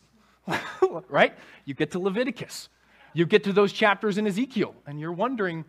right? 1.09 1.35
You 1.63 1.75
get 1.75 1.91
to 1.91 1.99
Leviticus, 1.99 2.69
you 3.13 3.25
get 3.25 3.43
to 3.45 3.53
those 3.53 3.71
chapters 3.71 4.17
in 4.17 4.27
Ezekiel, 4.27 4.75
and 4.85 4.99
you're 4.99 5.11
wondering, 5.11 5.65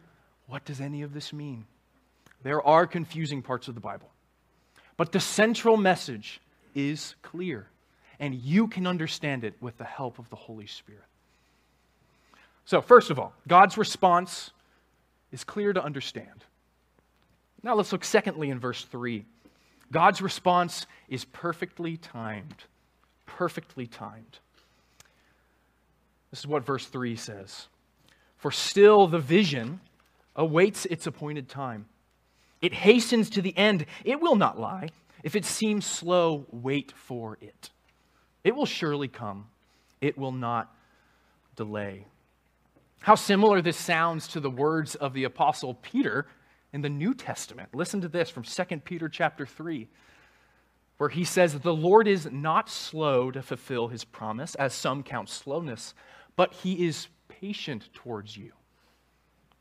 what 0.46 0.64
does 0.64 0.80
any 0.80 1.02
of 1.02 1.12
this 1.12 1.32
mean? 1.32 1.66
There 2.42 2.62
are 2.62 2.86
confusing 2.86 3.42
parts 3.42 3.68
of 3.68 3.74
the 3.74 3.80
Bible. 3.80 4.10
But 4.96 5.12
the 5.12 5.20
central 5.20 5.76
message 5.76 6.40
is 6.74 7.14
clear, 7.22 7.66
and 8.18 8.34
you 8.34 8.68
can 8.68 8.86
understand 8.86 9.44
it 9.44 9.54
with 9.60 9.76
the 9.78 9.84
help 9.84 10.18
of 10.18 10.28
the 10.30 10.36
Holy 10.36 10.66
Spirit. 10.66 11.02
So, 12.64 12.80
first 12.80 13.10
of 13.10 13.18
all, 13.18 13.34
God's 13.46 13.76
response 13.76 14.50
is 15.32 15.44
clear 15.44 15.72
to 15.72 15.82
understand. 15.82 16.44
Now, 17.62 17.74
let's 17.74 17.92
look 17.92 18.04
secondly 18.04 18.50
in 18.50 18.58
verse 18.58 18.84
3. 18.84 19.24
God's 19.90 20.22
response 20.22 20.86
is 21.08 21.24
perfectly 21.24 21.96
timed. 21.96 22.64
Perfectly 23.26 23.86
timed. 23.86 24.38
This 26.34 26.40
is 26.40 26.48
what 26.48 26.66
verse 26.66 26.86
3 26.86 27.14
says 27.14 27.68
For 28.38 28.50
still 28.50 29.06
the 29.06 29.20
vision 29.20 29.78
awaits 30.34 30.84
its 30.86 31.06
appointed 31.06 31.48
time. 31.48 31.86
It 32.60 32.74
hastens 32.74 33.30
to 33.30 33.40
the 33.40 33.56
end. 33.56 33.86
It 34.04 34.20
will 34.20 34.34
not 34.34 34.58
lie. 34.58 34.88
If 35.22 35.36
it 35.36 35.44
seems 35.44 35.86
slow, 35.86 36.44
wait 36.50 36.90
for 36.96 37.38
it. 37.40 37.70
It 38.42 38.56
will 38.56 38.66
surely 38.66 39.06
come. 39.06 39.46
It 40.00 40.18
will 40.18 40.32
not 40.32 40.74
delay. 41.54 42.04
How 42.98 43.14
similar 43.14 43.62
this 43.62 43.76
sounds 43.76 44.26
to 44.28 44.40
the 44.40 44.50
words 44.50 44.96
of 44.96 45.12
the 45.12 45.22
apostle 45.22 45.74
Peter 45.82 46.26
in 46.72 46.80
the 46.80 46.90
New 46.90 47.14
Testament. 47.14 47.68
Listen 47.72 48.00
to 48.00 48.08
this 48.08 48.28
from 48.28 48.42
2 48.42 48.80
Peter 48.80 49.08
chapter 49.08 49.46
3 49.46 49.86
where 50.98 51.08
he 51.08 51.24
says, 51.24 51.58
The 51.58 51.74
Lord 51.74 52.06
is 52.06 52.28
not 52.30 52.68
slow 52.68 53.30
to 53.30 53.42
fulfill 53.42 53.88
his 53.88 54.04
promise, 54.04 54.54
as 54.54 54.74
some 54.74 55.02
count 55.02 55.28
slowness, 55.28 55.94
but 56.36 56.52
he 56.52 56.86
is 56.86 57.08
patient 57.28 57.88
towards 57.94 58.36
you. 58.36 58.52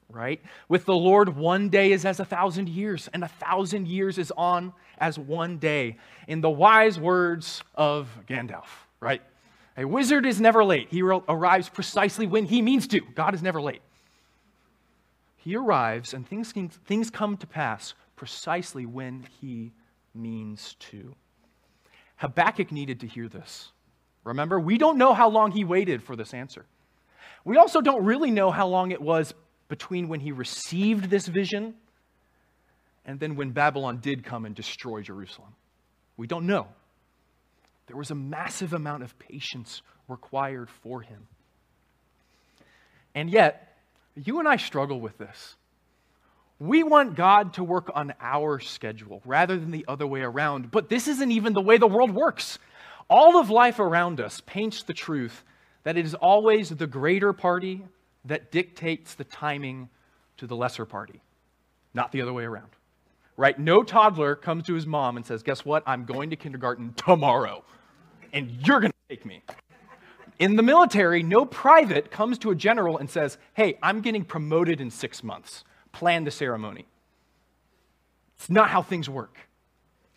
Right? 0.10 0.42
With 0.70 0.86
the 0.86 0.96
Lord, 0.96 1.36
one 1.36 1.70
day 1.70 1.92
is 1.92 2.06
as 2.06 2.20
a 2.20 2.26
thousand 2.26 2.70
years, 2.70 3.10
and 3.14 3.24
a 3.24 3.28
thousand 3.28 3.88
years 3.88 4.18
is 4.18 4.32
on 4.38 4.74
as 5.00 5.18
one 5.18 5.58
day. 5.58 5.98
In 6.28 6.42
the 6.42 6.50
wise 6.50 7.00
words 7.00 7.64
of 7.74 8.08
Gandalf, 8.28 8.68
right? 9.00 9.22
A 9.76 9.86
wizard 9.86 10.26
is 10.26 10.40
never 10.40 10.64
late. 10.64 10.90
He 10.92 11.02
arrives 11.02 11.68
precisely 11.68 12.28
when 12.28 12.46
he 12.46 12.62
means 12.62 12.88
to. 12.90 13.02
God 13.16 13.34
is 13.34 13.42
never 13.42 13.60
late. 13.60 13.82
He 15.38 15.56
arrives, 15.56 16.14
and 16.14 16.28
things, 16.28 16.54
things 16.86 17.10
come 17.10 17.36
to 17.38 17.48
pass 17.48 17.96
precisely 18.16 18.86
when 18.86 19.26
he 19.42 19.74
means 20.14 20.76
to. 20.80 21.16
Habakkuk 22.18 22.72
needed 22.72 23.00
to 23.02 23.08
hear 23.08 23.28
this. 23.28 23.72
Remember, 24.24 24.60
we 24.60 24.78
don't 24.78 24.98
know 24.98 25.14
how 25.14 25.30
long 25.30 25.52
he 25.52 25.64
waited 25.64 26.04
for 26.04 26.16
this 26.16 26.34
answer. 26.34 26.66
We 27.46 27.58
also 27.58 27.82
don't 27.82 28.06
really 28.06 28.32
know 28.32 28.52
how 28.52 28.68
long 28.68 28.92
it 28.92 29.02
was 29.02 29.34
between 29.68 30.08
when 30.08 30.20
he 30.20 30.32
received 30.32 31.10
this 31.10 31.28
vision 31.28 31.76
and 33.06 33.20
then 33.20 33.36
when 33.36 33.52
Babylon 33.52 33.98
did 33.98 34.24
come 34.24 34.46
and 34.46 34.56
destroy 34.56 35.02
Jerusalem. 35.02 35.54
We 36.16 36.28
don't 36.28 36.46
know. 36.46 36.68
There 37.88 37.98
was 37.98 38.12
a 38.12 38.16
massive 38.16 38.74
amount 38.74 39.04
of 39.04 39.18
patience 39.20 39.82
required 40.08 40.70
for 40.70 41.02
him. 41.02 41.28
And 43.14 43.30
yet, 43.30 43.76
you 44.16 44.40
and 44.40 44.48
I 44.48 44.58
struggle 44.58 45.00
with 45.00 45.18
this. 45.18 45.56
We 46.60 46.84
want 46.84 47.16
God 47.16 47.54
to 47.56 47.64
work 47.64 47.92
on 47.94 48.14
our 48.22 48.60
schedule 48.60 49.22
rather 49.26 49.58
than 49.58 49.72
the 49.72 49.86
other 49.88 50.08
way 50.08 50.22
around, 50.22 50.72
but 50.72 50.88
this 50.88 51.08
isn't 51.08 51.32
even 51.32 51.54
the 51.54 51.62
way 51.62 51.78
the 51.78 51.88
world 51.88 52.12
works. 52.12 52.58
All 53.10 53.38
of 53.38 53.50
life 53.50 53.80
around 53.80 54.20
us 54.20 54.42
paints 54.46 54.84
the 54.84 54.94
truth 54.94 55.44
that 55.84 55.98
it 55.98 56.06
is 56.06 56.16
always 56.16 56.70
the 56.70 56.88
greater 56.88 57.34
party 57.34 57.84
that 58.26 58.52
dictates 58.52 59.16
the 59.16 59.24
timing 59.24 59.90
to 60.38 60.48
the 60.48 60.56
lesser 60.56 60.86
party, 60.86 61.22
not 61.94 62.12
the 62.12 62.22
other 62.22 62.34
way 62.34 62.44
around. 62.44 62.70
Right? 63.36 63.58
No 63.58 63.84
toddler 63.84 64.36
comes 64.36 64.66
to 64.68 64.74
his 64.74 64.86
mom 64.86 65.18
and 65.18 65.26
says, 65.26 65.44
Guess 65.44 65.66
what? 65.66 65.84
I'm 65.86 66.06
going 66.06 66.30
to 66.30 66.36
kindergarten 66.36 66.94
tomorrow, 66.96 67.64
and 68.32 68.52
you're 68.66 68.80
going 68.80 68.92
to 68.92 68.98
take 69.10 69.26
me. 69.26 69.44
In 70.40 70.56
the 70.56 70.64
military, 70.64 71.24
no 71.24 71.46
private 71.46 72.12
comes 72.12 72.38
to 72.40 72.52
a 72.52 72.56
general 72.56 72.98
and 72.98 73.10
says, 73.10 73.38
Hey, 73.54 73.78
I'm 73.82 74.02
getting 74.02 74.24
promoted 74.24 74.80
in 74.82 74.92
six 74.92 75.24
months. 75.24 75.64
Plan 75.92 76.24
the 76.24 76.32
ceremony. 76.32 76.88
It's 78.38 78.50
not 78.50 78.70
how 78.70 78.82
things 78.82 79.10
work. 79.10 79.38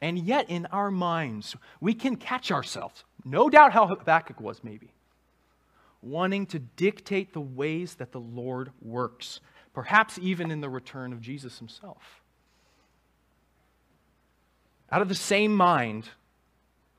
And 0.01 0.19
yet, 0.19 0.51
in 0.51 0.67
our 0.67 0.91
minds, 0.91 1.57
we 1.81 1.95
can 1.95 2.17
catch 2.17 2.51
ourselves, 2.51 3.05
no 3.25 3.49
doubt 3.49 3.73
how 3.73 3.87
Habakkuk 3.87 4.41
was, 4.41 4.63
maybe, 4.63 4.93
wanting 6.03 6.47
to 6.47 6.59
dictate 6.59 7.33
the 7.33 7.41
ways 7.41 7.95
that 7.95 8.13
the 8.13 8.21
Lord 8.21 8.71
works, 8.83 9.41
perhaps 9.73 10.19
even 10.21 10.51
in 10.51 10.61
the 10.61 10.69
return 10.69 11.13
of 11.13 11.21
Jesus 11.21 11.59
himself. 11.59 12.23
Out 14.93 15.03
of 15.03 15.09
the 15.09 15.15
same 15.15 15.55
mind 15.55 16.09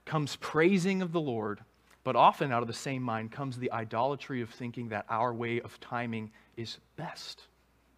comes 0.06 0.36
praising 0.38 1.02
of 1.02 1.12
the 1.12 1.22
Lord, 1.22 1.60
but 2.04 2.16
often 2.16 2.52
out 2.52 2.62
of 2.62 2.68
the 2.68 2.74
same 2.74 3.04
mind 3.04 3.32
comes 3.32 3.58
the 3.58 3.72
idolatry 3.72 4.42
of 4.42 4.50
thinking 4.50 4.90
that 4.90 5.06
our 5.10 5.34
way 5.34 5.62
of 5.62 5.80
timing 5.80 6.32
is 6.56 6.78
best. 6.96 7.44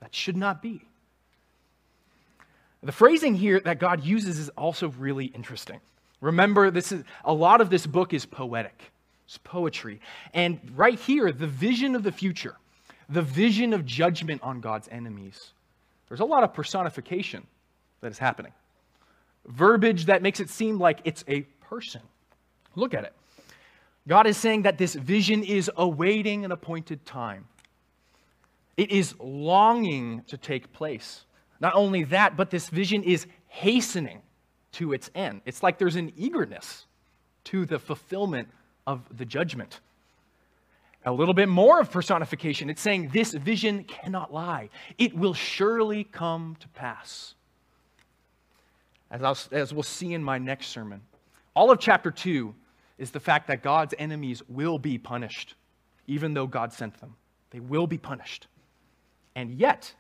That 0.02 0.14
should 0.14 0.38
not 0.38 0.62
be. 0.62 0.82
The 2.82 2.92
phrasing 2.92 3.36
here 3.36 3.60
that 3.62 3.80
God 3.80 4.04
uses 4.04 4.40
is 4.40 4.50
also 4.50 4.90
really 4.90 5.26
interesting. 5.26 5.80
Remember, 6.22 6.72
this 6.72 6.92
is 6.92 7.04
a 7.26 7.34
lot 7.34 7.62
of 7.62 7.70
this 7.70 7.86
book 7.86 8.14
is 8.14 8.26
poetic. 8.26 8.92
It's 9.26 9.38
poetry. 9.38 10.00
And 10.34 10.60
right 10.76 11.00
here, 11.00 11.32
the 11.32 11.48
vision 11.48 11.96
of 11.96 12.04
the 12.04 12.12
future, 12.12 12.56
the 13.10 13.22
vision 13.22 13.74
of 13.74 13.86
judgment 13.86 14.42
on 14.44 14.62
God's 14.62 14.88
enemies. 14.92 15.52
There's 16.08 16.22
a 16.22 16.26
lot 16.26 16.44
of 16.44 16.54
personification 16.54 17.46
that 18.02 18.12
is 18.12 18.18
happening. 18.18 18.54
Verbiage 19.46 20.06
that 20.06 20.22
makes 20.22 20.40
it 20.40 20.50
seem 20.50 20.80
like 20.80 21.00
it's 21.04 21.24
a 21.28 21.42
person. 21.62 22.02
Look 22.76 22.94
at 22.94 23.04
it. 23.04 23.14
God 24.08 24.26
is 24.26 24.38
saying 24.38 24.64
that 24.64 24.78
this 24.78 24.96
vision 24.96 25.44
is 25.44 25.70
awaiting 25.78 26.46
an 26.46 26.52
appointed 26.52 27.06
time. 27.06 27.46
It 28.78 28.92
is 28.92 29.14
longing 29.20 30.24
to 30.28 30.38
take 30.38 30.72
place. 30.72 31.26
Not 31.60 31.76
only 31.76 32.04
that, 32.06 32.38
but 32.38 32.50
this 32.50 32.70
vision 32.70 33.04
is 33.04 33.28
hastening 33.48 34.22
to 34.74 34.94
its 34.94 35.10
end. 35.16 35.42
It's 35.46 35.64
like 35.64 35.78
there's 35.78 35.96
an 35.96 36.14
eagerness 36.16 36.86
to 37.46 37.66
the 37.66 37.80
fulfillment 37.80 38.48
of 38.86 39.02
the 39.18 39.26
judgment. 39.26 39.80
A 41.06 41.12
little 41.12 41.34
bit 41.34 41.50
more 41.50 41.80
of 41.80 41.92
personification. 41.92 42.70
It's 42.70 42.82
saying 42.82 43.10
this 43.14 43.34
vision 43.34 43.84
cannot 43.86 44.34
lie, 44.34 44.70
it 44.98 45.16
will 45.16 45.34
surely 45.34 46.04
come 46.04 46.56
to 46.60 46.68
pass. 46.70 47.36
As, 49.12 49.50
as 49.52 49.74
we'll 49.74 49.84
see 49.84 50.14
in 50.14 50.24
my 50.24 50.38
next 50.38 50.68
sermon, 50.68 51.02
all 51.56 51.72
of 51.72 51.80
chapter 51.80 52.12
2 52.12 52.54
is 53.00 53.12
the 53.12 53.20
fact 53.20 53.48
that 53.48 53.64
God's 53.64 53.96
enemies 53.98 54.44
will 54.48 54.78
be 54.78 54.98
punished, 54.98 55.56
even 56.06 56.34
though 56.34 56.46
God 56.46 56.72
sent 56.72 57.00
them. 57.00 57.16
They 57.50 57.60
will 57.60 57.88
be 57.88 57.98
punished. 57.98 58.48
And 59.36 59.52
yet, 59.52 59.94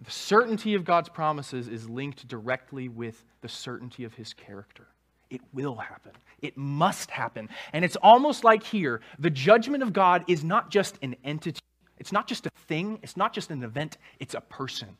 the 0.00 0.10
certainty 0.10 0.74
of 0.74 0.84
God's 0.84 1.08
promises 1.08 1.68
is 1.68 1.88
linked 1.88 2.28
directly 2.28 2.88
with 2.88 3.24
the 3.40 3.48
certainty 3.48 4.04
of 4.04 4.14
his 4.14 4.34
character. 4.34 4.86
It 5.30 5.40
will 5.52 5.74
happen. 5.74 6.12
It 6.42 6.56
must 6.56 7.10
happen. 7.10 7.48
And 7.72 7.84
it's 7.84 7.96
almost 7.96 8.44
like 8.44 8.62
here 8.62 9.00
the 9.18 9.30
judgment 9.30 9.82
of 9.82 9.92
God 9.92 10.24
is 10.28 10.44
not 10.44 10.70
just 10.70 10.98
an 11.02 11.16
entity, 11.24 11.60
it's 11.98 12.12
not 12.12 12.28
just 12.28 12.46
a 12.46 12.50
thing, 12.68 12.98
it's 13.02 13.16
not 13.16 13.32
just 13.32 13.50
an 13.50 13.62
event, 13.62 13.96
it's 14.20 14.34
a 14.34 14.40
person. 14.40 14.96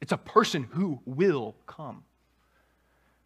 It's 0.00 0.12
a 0.12 0.16
person 0.16 0.62
who 0.62 1.00
will 1.04 1.56
come. 1.66 2.04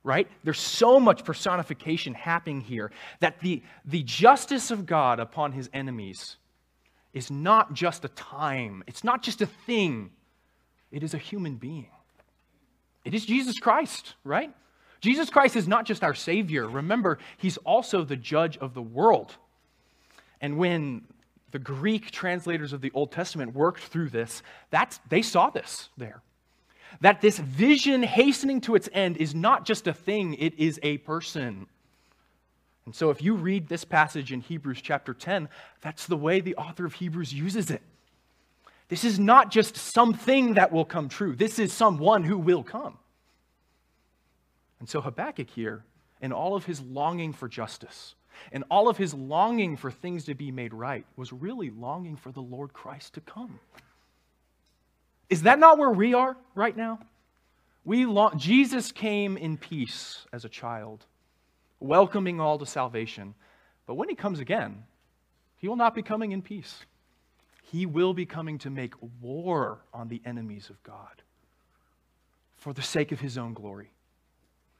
Right? 0.04 0.26
There's 0.42 0.58
so 0.58 0.98
much 0.98 1.24
personification 1.24 2.14
happening 2.14 2.60
here 2.60 2.90
that 3.20 3.38
the, 3.40 3.62
the 3.84 4.02
justice 4.02 4.72
of 4.72 4.86
God 4.86 5.20
upon 5.20 5.52
his 5.52 5.70
enemies 5.72 6.38
is 7.12 7.30
not 7.30 7.74
just 7.74 8.04
a 8.04 8.08
time, 8.08 8.82
it's 8.86 9.04
not 9.04 9.22
just 9.22 9.42
a 9.42 9.46
thing, 9.46 10.10
it 10.90 11.02
is 11.02 11.14
a 11.14 11.18
human 11.18 11.56
being. 11.56 11.88
It 13.04 13.14
is 13.14 13.26
Jesus 13.26 13.58
Christ, 13.58 14.14
right? 14.24 14.52
Jesus 15.00 15.30
Christ 15.30 15.56
is 15.56 15.66
not 15.66 15.84
just 15.84 16.04
our 16.04 16.14
Savior. 16.14 16.68
Remember, 16.68 17.18
He's 17.36 17.56
also 17.58 18.04
the 18.04 18.16
judge 18.16 18.56
of 18.58 18.74
the 18.74 18.82
world. 18.82 19.36
And 20.40 20.56
when 20.56 21.02
the 21.50 21.58
Greek 21.58 22.10
translators 22.10 22.72
of 22.72 22.80
the 22.80 22.90
Old 22.94 23.12
Testament 23.12 23.54
worked 23.54 23.82
through 23.82 24.10
this, 24.10 24.42
that's, 24.70 25.00
they 25.08 25.22
saw 25.22 25.50
this 25.50 25.88
there. 25.96 26.22
That 27.00 27.20
this 27.20 27.38
vision 27.38 28.02
hastening 28.02 28.60
to 28.62 28.74
its 28.74 28.88
end 28.92 29.16
is 29.16 29.34
not 29.34 29.64
just 29.64 29.86
a 29.86 29.92
thing, 29.92 30.34
it 30.34 30.58
is 30.58 30.78
a 30.82 30.98
person. 30.98 31.66
And 32.84 32.94
so, 32.94 33.10
if 33.10 33.22
you 33.22 33.34
read 33.34 33.68
this 33.68 33.84
passage 33.84 34.32
in 34.32 34.40
Hebrews 34.40 34.80
chapter 34.82 35.14
10, 35.14 35.48
that's 35.82 36.06
the 36.06 36.16
way 36.16 36.40
the 36.40 36.56
author 36.56 36.84
of 36.84 36.94
Hebrews 36.94 37.32
uses 37.32 37.70
it. 37.70 37.82
This 38.88 39.04
is 39.04 39.18
not 39.18 39.50
just 39.50 39.76
something 39.76 40.54
that 40.54 40.72
will 40.72 40.84
come 40.84 41.08
true, 41.08 41.36
this 41.36 41.58
is 41.58 41.72
someone 41.72 42.24
who 42.24 42.38
will 42.38 42.62
come. 42.62 42.98
And 44.80 44.88
so, 44.88 45.00
Habakkuk 45.00 45.48
here, 45.50 45.84
in 46.20 46.32
all 46.32 46.56
of 46.56 46.64
his 46.64 46.80
longing 46.80 47.32
for 47.32 47.48
justice, 47.48 48.16
and 48.50 48.64
all 48.68 48.88
of 48.88 48.96
his 48.96 49.14
longing 49.14 49.76
for 49.76 49.90
things 49.90 50.24
to 50.24 50.34
be 50.34 50.50
made 50.50 50.74
right, 50.74 51.06
was 51.16 51.32
really 51.32 51.70
longing 51.70 52.16
for 52.16 52.32
the 52.32 52.40
Lord 52.40 52.72
Christ 52.72 53.14
to 53.14 53.20
come. 53.20 53.60
Is 55.30 55.42
that 55.42 55.60
not 55.60 55.78
where 55.78 55.90
we 55.90 56.14
are 56.14 56.36
right 56.56 56.76
now? 56.76 56.98
We 57.84 58.06
long, 58.06 58.38
Jesus 58.38 58.90
came 58.90 59.36
in 59.36 59.56
peace 59.56 60.26
as 60.32 60.44
a 60.44 60.48
child 60.48 61.06
welcoming 61.82 62.40
all 62.40 62.58
to 62.58 62.66
salvation. 62.66 63.34
But 63.86 63.94
when 63.94 64.08
he 64.08 64.14
comes 64.14 64.40
again, 64.40 64.84
he 65.56 65.68
will 65.68 65.76
not 65.76 65.94
be 65.94 66.02
coming 66.02 66.32
in 66.32 66.42
peace. 66.42 66.84
He 67.62 67.86
will 67.86 68.14
be 68.14 68.26
coming 68.26 68.58
to 68.58 68.70
make 68.70 68.94
war 69.20 69.78
on 69.94 70.08
the 70.08 70.20
enemies 70.24 70.68
of 70.70 70.82
God 70.82 71.22
for 72.56 72.72
the 72.72 72.82
sake 72.82 73.12
of 73.12 73.20
his 73.20 73.38
own 73.38 73.54
glory. 73.54 73.90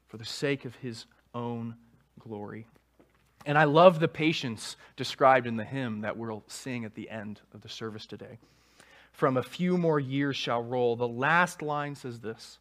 For 0.07 0.17
the 0.17 0.25
sake 0.25 0.65
of 0.65 0.75
his 0.75 1.05
own 1.33 1.75
glory. 2.19 2.65
And 3.45 3.57
I 3.57 3.63
love 3.65 3.99
the 3.99 4.07
patience 4.07 4.77
described 4.95 5.47
in 5.47 5.57
the 5.57 5.65
hymn 5.65 6.01
that 6.01 6.15
we'll 6.15 6.43
sing 6.47 6.85
at 6.85 6.95
the 6.95 7.09
end 7.09 7.41
of 7.53 7.61
the 7.61 7.69
service 7.69 8.05
today. 8.05 8.37
From 9.11 9.37
a 9.37 9.43
few 9.43 9.77
more 9.77 9.99
years 9.99 10.35
shall 10.35 10.63
roll. 10.63 10.95
The 10.95 11.07
last 11.07 11.61
line 11.61 11.95
says 11.95 12.19
this 12.19 12.59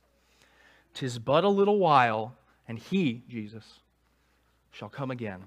Tis 0.95 1.19
but 1.19 1.45
a 1.45 1.49
little 1.49 1.79
while, 1.79 2.35
and 2.67 2.79
he, 2.79 3.23
Jesus, 3.29 3.81
shall 4.73 4.89
come 4.89 5.11
again, 5.11 5.45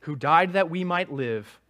who 0.00 0.16
died 0.16 0.54
that 0.54 0.70
we 0.70 0.84
might 0.84 1.12
live, 1.12 1.60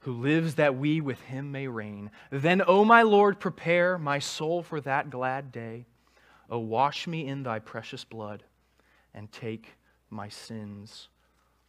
who 0.00 0.12
lives 0.12 0.56
that 0.56 0.76
we 0.76 1.00
with 1.00 1.20
him 1.22 1.52
may 1.52 1.68
reign. 1.68 2.10
Then, 2.30 2.62
O 2.66 2.84
my 2.84 3.02
Lord, 3.02 3.38
prepare 3.38 3.98
my 3.98 4.18
soul 4.18 4.62
for 4.62 4.80
that 4.80 5.10
glad 5.10 5.52
day. 5.52 5.86
O 6.50 6.58
wash 6.58 7.06
me 7.06 7.26
in 7.26 7.42
thy 7.42 7.58
precious 7.58 8.04
blood 8.04 8.42
and 9.14 9.30
take 9.30 9.76
my 10.10 10.28
sins 10.28 11.08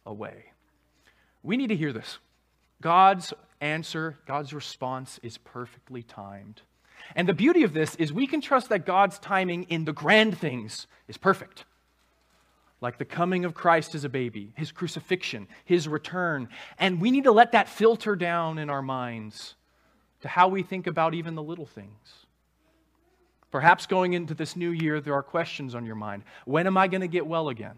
away. 0.06 0.52
We 1.42 1.56
need 1.56 1.68
to 1.68 1.76
hear 1.76 1.92
this. 1.92 2.18
God's 2.80 3.34
answer, 3.60 4.18
God's 4.26 4.54
response 4.54 5.20
is 5.22 5.36
perfectly 5.36 6.02
timed. 6.02 6.62
And 7.14 7.28
the 7.28 7.34
beauty 7.34 7.62
of 7.62 7.74
this 7.74 7.94
is 7.96 8.12
we 8.12 8.26
can 8.26 8.40
trust 8.40 8.70
that 8.70 8.86
God's 8.86 9.18
timing 9.18 9.64
in 9.64 9.84
the 9.84 9.92
grand 9.92 10.38
things 10.38 10.86
is 11.08 11.18
perfect 11.18 11.64
like 12.80 12.98
the 12.98 13.04
coming 13.04 13.44
of 13.44 13.54
Christ 13.54 13.94
as 13.94 14.04
a 14.04 14.08
baby, 14.08 14.52
his 14.56 14.72
crucifixion, 14.72 15.48
his 15.64 15.86
return. 15.86 16.48
And 16.78 17.00
we 17.00 17.10
need 17.10 17.24
to 17.24 17.32
let 17.32 17.52
that 17.52 17.68
filter 17.68 18.16
down 18.16 18.58
in 18.58 18.70
our 18.70 18.82
minds 18.82 19.54
to 20.22 20.28
how 20.28 20.48
we 20.48 20.62
think 20.62 20.86
about 20.86 21.14
even 21.14 21.34
the 21.34 21.42
little 21.42 21.66
things. 21.66 22.26
Perhaps 23.50 23.86
going 23.86 24.12
into 24.12 24.32
this 24.32 24.56
new 24.56 24.70
year, 24.70 25.00
there 25.00 25.14
are 25.14 25.22
questions 25.22 25.74
on 25.74 25.84
your 25.84 25.96
mind. 25.96 26.22
When 26.44 26.66
am 26.66 26.76
I 26.76 26.88
going 26.88 27.00
to 27.00 27.08
get 27.08 27.26
well 27.26 27.48
again? 27.48 27.76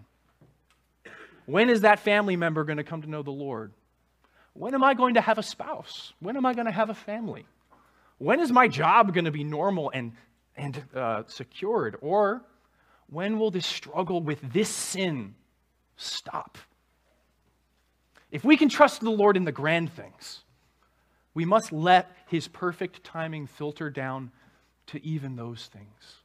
When 1.47 1.71
is 1.71 1.81
that 1.81 1.99
family 1.99 2.37
member 2.37 2.65
going 2.65 2.77
to 2.77 2.85
come 2.85 3.03
to 3.03 3.11
know 3.11 3.23
the 3.23 3.31
Lord? 3.31 3.73
When 4.55 4.75
am 4.75 4.85
I 4.85 4.95
going 4.95 5.15
to 5.15 5.21
have 5.21 5.39
a 5.39 5.43
spouse? 5.43 6.13
When 6.21 6.37
am 6.37 6.45
I 6.45 6.55
going 6.55 6.67
to 6.67 6.73
have 6.73 6.91
a 6.91 6.95
family? 6.95 7.47
When 8.19 8.39
is 8.39 8.53
my 8.53 8.69
job 8.69 9.15
going 9.15 9.25
to 9.25 9.33
be 9.33 9.45
normal 9.45 9.91
and, 9.93 10.13
and 10.57 10.83
uh, 10.95 11.23
secured? 11.27 11.97
Or 12.01 12.43
when 13.13 13.39
will 13.39 13.51
this 13.51 13.67
struggle 13.67 14.23
with 14.23 14.41
this 14.53 14.71
sin 14.71 15.35
stop? 15.97 16.57
If 18.31 18.43
we 18.43 18.57
can 18.57 18.71
trust 18.71 19.03
the 19.03 19.11
Lord 19.11 19.37
in 19.37 19.45
the 19.45 19.53
grand 19.53 19.93
things, 19.93 20.41
we 21.35 21.45
must 21.45 21.73
let 21.73 22.11
his 22.27 22.49
perfect 22.49 23.05
timing 23.05 23.47
filter 23.47 23.91
down 23.91 24.33
to 24.87 25.05
even 25.05 25.37
those 25.37 25.67
things. 25.67 26.17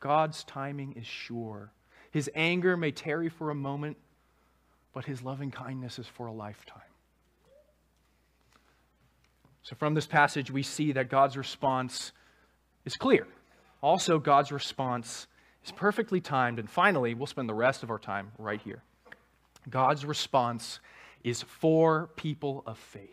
God's 0.00 0.44
timing 0.44 0.92
is 0.92 1.06
sure. 1.06 1.72
His 2.10 2.30
anger 2.34 2.76
may 2.76 2.92
tarry 2.92 3.30
for 3.30 3.50
a 3.50 3.54
moment, 3.54 3.96
but 4.92 5.06
his 5.06 5.22
loving 5.22 5.50
kindness 5.50 5.98
is 5.98 6.06
for 6.06 6.26
a 6.26 6.32
lifetime. 6.32 6.82
So, 9.62 9.74
from 9.76 9.94
this 9.94 10.06
passage, 10.06 10.50
we 10.50 10.62
see 10.62 10.92
that 10.92 11.08
God's 11.08 11.38
response 11.38 12.12
is 12.84 12.96
clear. 12.96 13.26
Also, 13.80 14.18
God's 14.18 14.52
response 14.52 15.26
is 15.64 15.72
perfectly 15.72 16.20
timed. 16.20 16.58
And 16.58 16.68
finally, 16.68 17.14
we'll 17.14 17.26
spend 17.26 17.48
the 17.48 17.54
rest 17.54 17.82
of 17.82 17.90
our 17.90 17.98
time 17.98 18.32
right 18.38 18.60
here. 18.60 18.82
God's 19.68 20.04
response 20.04 20.80
is 21.22 21.42
for 21.42 22.10
people 22.16 22.62
of 22.66 22.78
faith. 22.78 23.10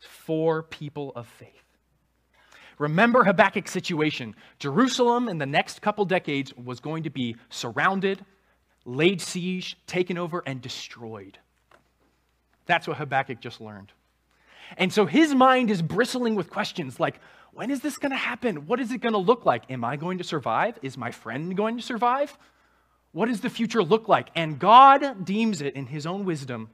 For 0.00 0.62
people 0.62 1.12
of 1.16 1.26
faith. 1.26 1.50
Remember 2.78 3.24
Habakkuk's 3.24 3.70
situation. 3.70 4.36
Jerusalem 4.58 5.28
in 5.28 5.38
the 5.38 5.46
next 5.46 5.80
couple 5.80 6.04
decades 6.04 6.54
was 6.54 6.78
going 6.78 7.04
to 7.04 7.10
be 7.10 7.36
surrounded, 7.48 8.24
laid 8.84 9.20
siege, 9.20 9.78
taken 9.86 10.18
over, 10.18 10.42
and 10.46 10.60
destroyed. 10.60 11.38
That's 12.66 12.86
what 12.86 12.98
Habakkuk 12.98 13.40
just 13.40 13.60
learned. 13.60 13.92
And 14.76 14.92
so 14.92 15.06
his 15.06 15.34
mind 15.34 15.70
is 15.70 15.82
bristling 15.82 16.34
with 16.34 16.50
questions 16.50 16.98
like 16.98 17.20
when 17.52 17.70
is 17.70 17.80
this 17.80 17.96
going 17.96 18.10
to 18.10 18.18
happen? 18.18 18.66
What 18.66 18.80
is 18.80 18.92
it 18.92 18.98
going 18.98 19.14
to 19.14 19.18
look 19.18 19.46
like? 19.46 19.62
Am 19.70 19.82
I 19.82 19.96
going 19.96 20.18
to 20.18 20.24
survive? 20.24 20.78
Is 20.82 20.98
my 20.98 21.10
friend 21.10 21.56
going 21.56 21.78
to 21.78 21.82
survive? 21.82 22.36
What 23.12 23.28
does 23.28 23.40
the 23.40 23.48
future 23.48 23.82
look 23.82 24.08
like? 24.08 24.28
And 24.34 24.58
God 24.58 25.24
deems 25.24 25.62
it 25.62 25.74
in 25.74 25.86
his 25.86 26.04
own 26.04 26.26
wisdom 26.26 26.68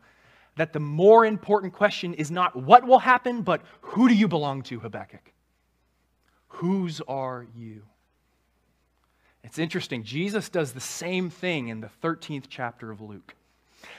that 0.57 0.72
the 0.72 0.81
more 0.81 1.24
important 1.24 1.72
question 1.72 2.14
is 2.14 2.33
not 2.33 2.57
what 2.57 2.85
will 2.85 2.98
happen, 2.98 3.42
but 3.42 3.62
who 3.81 4.09
do 4.09 4.14
you 4.14 4.26
belong 4.26 4.62
to, 4.64 4.81
Habakkuk? 4.81 5.33
Whose 6.48 7.00
are 7.02 7.46
you? 7.57 7.83
It's 9.44 9.59
interesting. 9.59 10.02
Jesus 10.02 10.48
does 10.48 10.72
the 10.72 10.81
same 10.81 11.31
thing 11.31 11.68
in 11.68 11.81
the 11.81 11.90
13th 12.02 12.46
chapter 12.48 12.90
of 12.90 13.00
Luke. 13.00 13.35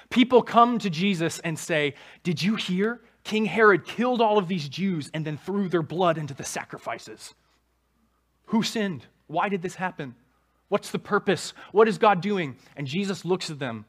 People 0.10 0.42
come 0.42 0.80
to 0.80 0.90
Jesus 0.90 1.40
and 1.40 1.58
say, 1.58 1.96
Did 2.24 2.42
you 2.42 2.56
hear? 2.56 3.02
King 3.24 3.46
Herod 3.46 3.86
killed 3.86 4.22
all 4.22 4.38
of 4.38 4.48
these 4.48 4.68
Jews 4.68 5.10
and 5.14 5.26
then 5.26 5.38
threw 5.38 5.70
their 5.70 5.82
blood 5.82 6.18
into 6.18 6.34
the 6.34 6.44
sacrifices. 6.44 7.34
Who 8.48 8.64
sinned? 8.64 9.08
Why 9.28 9.50
did 9.50 9.62
this 9.62 9.76
happen? 9.76 10.16
What's 10.68 10.92
the 10.92 11.00
purpose? 11.00 11.54
What 11.72 11.88
is 11.88 11.98
God 11.98 12.22
doing? 12.22 12.58
And 12.76 12.88
Jesus 12.88 13.24
looks 13.24 13.50
at 13.50 13.60
them 13.60 13.86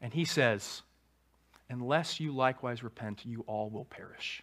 and 0.00 0.12
he 0.12 0.24
says, 0.24 0.82
Unless 1.70 2.18
you 2.18 2.32
likewise 2.32 2.82
repent, 2.82 3.26
you 3.26 3.44
all 3.46 3.68
will 3.68 3.84
perish. 3.84 4.42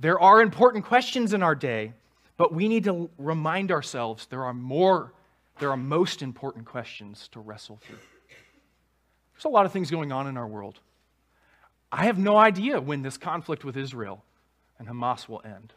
There 0.00 0.20
are 0.20 0.42
important 0.42 0.84
questions 0.84 1.32
in 1.32 1.42
our 1.42 1.54
day, 1.54 1.92
but 2.36 2.52
we 2.52 2.68
need 2.68 2.84
to 2.84 3.10
remind 3.16 3.70
ourselves 3.70 4.26
there 4.26 4.44
are 4.44 4.54
more, 4.54 5.12
there 5.58 5.70
are 5.70 5.76
most 5.76 6.20
important 6.20 6.66
questions 6.66 7.28
to 7.32 7.40
wrestle 7.40 7.76
through. 7.76 7.98
There's 9.34 9.44
a 9.44 9.48
lot 9.48 9.66
of 9.66 9.72
things 9.72 9.90
going 9.90 10.10
on 10.10 10.26
in 10.26 10.36
our 10.36 10.46
world. 10.46 10.80
I 11.90 12.04
have 12.04 12.18
no 12.18 12.36
idea 12.36 12.80
when 12.80 13.02
this 13.02 13.16
conflict 13.16 13.64
with 13.64 13.76
Israel 13.76 14.24
and 14.78 14.88
Hamas 14.88 15.28
will 15.28 15.42
end. 15.44 15.72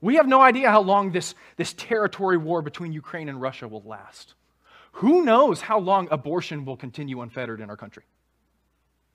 We 0.00 0.16
have 0.16 0.26
no 0.26 0.40
idea 0.40 0.70
how 0.70 0.82
long 0.82 1.12
this, 1.12 1.34
this 1.56 1.72
territory 1.72 2.36
war 2.36 2.62
between 2.62 2.92
Ukraine 2.92 3.28
and 3.28 3.40
Russia 3.40 3.68
will 3.68 3.82
last. 3.82 4.34
Who 4.92 5.24
knows 5.24 5.60
how 5.60 5.78
long 5.78 6.08
abortion 6.10 6.64
will 6.64 6.76
continue 6.76 7.20
unfettered 7.20 7.60
in 7.60 7.70
our 7.70 7.76
country? 7.76 8.04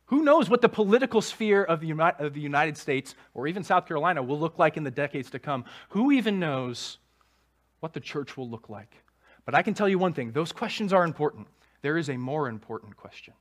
Who 0.07 0.23
knows 0.23 0.49
what 0.49 0.61
the 0.61 0.69
political 0.69 1.21
sphere 1.21 1.63
of 1.63 1.79
the, 1.79 1.91
of 2.19 2.33
the 2.33 2.41
United 2.41 2.77
States 2.77 3.15
or 3.33 3.47
even 3.47 3.63
South 3.63 3.87
Carolina 3.87 4.21
will 4.21 4.39
look 4.39 4.59
like 4.59 4.75
in 4.75 4.83
the 4.83 4.91
decades 4.91 5.29
to 5.31 5.39
come? 5.39 5.65
Who 5.89 6.11
even 6.11 6.39
knows 6.39 6.97
what 7.79 7.93
the 7.93 7.99
church 7.99 8.35
will 8.35 8.49
look 8.49 8.69
like? 8.69 8.93
But 9.45 9.55
I 9.55 9.61
can 9.61 9.73
tell 9.73 9.87
you 9.87 9.97
one 9.97 10.13
thing 10.13 10.33
those 10.33 10.51
questions 10.51 10.93
are 10.93 11.03
important. 11.03 11.47
There 11.81 11.97
is 11.97 12.09
a 12.09 12.17
more 12.17 12.47
important 12.47 12.95
question 12.97 13.33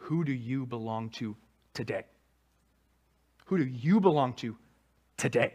Who 0.00 0.24
do 0.24 0.32
you 0.32 0.66
belong 0.66 1.10
to 1.10 1.36
today? 1.74 2.04
Who 3.46 3.58
do 3.58 3.64
you 3.64 4.00
belong 4.00 4.34
to 4.34 4.56
today? 5.16 5.54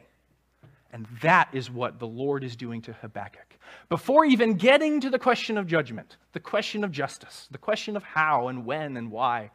And 0.93 1.07
that 1.21 1.49
is 1.51 1.69
what 1.69 1.99
the 1.99 2.07
Lord 2.07 2.43
is 2.43 2.55
doing 2.55 2.81
to 2.83 2.93
Habakkuk. 2.93 3.57
Before 3.89 4.23
even 4.23 4.53
getting 4.53 5.01
to 5.01 5.09
the 5.09 5.19
question 5.19 5.57
of 5.57 5.67
judgment, 5.67 6.15
the 6.31 6.39
question 6.39 6.83
of 6.83 6.91
justice, 6.91 7.49
the 7.51 7.57
question 7.57 7.97
of 7.97 8.03
how 8.03 8.47
and 8.47 8.65
when 8.65 8.95
and 8.95 9.11
why, 9.11 9.51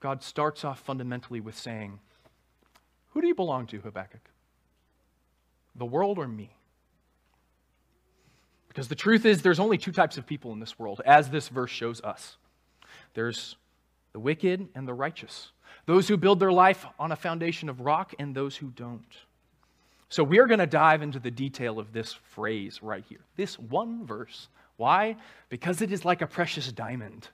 God 0.00 0.22
starts 0.22 0.64
off 0.64 0.80
fundamentally 0.80 1.40
with 1.40 1.58
saying, 1.58 1.98
Who 3.08 3.20
do 3.20 3.26
you 3.26 3.34
belong 3.34 3.66
to, 3.66 3.80
Habakkuk? 3.80 4.30
The 5.74 5.84
world 5.84 6.18
or 6.18 6.28
me? 6.28 6.56
Because 8.68 8.88
the 8.88 8.94
truth 8.94 9.26
is, 9.26 9.42
there's 9.42 9.60
only 9.60 9.78
two 9.78 9.92
types 9.92 10.16
of 10.16 10.26
people 10.26 10.52
in 10.52 10.60
this 10.60 10.78
world, 10.78 11.02
as 11.04 11.28
this 11.28 11.48
verse 11.48 11.70
shows 11.70 12.00
us 12.00 12.36
there's 13.14 13.56
the 14.14 14.20
wicked 14.20 14.68
and 14.74 14.88
the 14.88 14.94
righteous, 14.94 15.50
those 15.84 16.08
who 16.08 16.16
build 16.16 16.40
their 16.40 16.52
life 16.52 16.86
on 16.98 17.12
a 17.12 17.16
foundation 17.16 17.68
of 17.68 17.80
rock, 17.80 18.14
and 18.18 18.34
those 18.34 18.56
who 18.56 18.68
don't. 18.68 19.18
So 20.08 20.22
we 20.22 20.38
are 20.38 20.46
going 20.46 20.60
to 20.60 20.66
dive 20.66 21.02
into 21.02 21.18
the 21.18 21.30
detail 21.30 21.78
of 21.78 21.92
this 21.92 22.12
phrase 22.12 22.82
right 22.82 23.04
here, 23.06 23.20
this 23.36 23.58
one 23.58 24.06
verse. 24.06 24.48
Why? 24.76 25.16
Because 25.48 25.82
it 25.82 25.92
is 25.92 26.04
like 26.04 26.22
a 26.22 26.26
precious 26.26 26.70
diamond. 26.72 27.28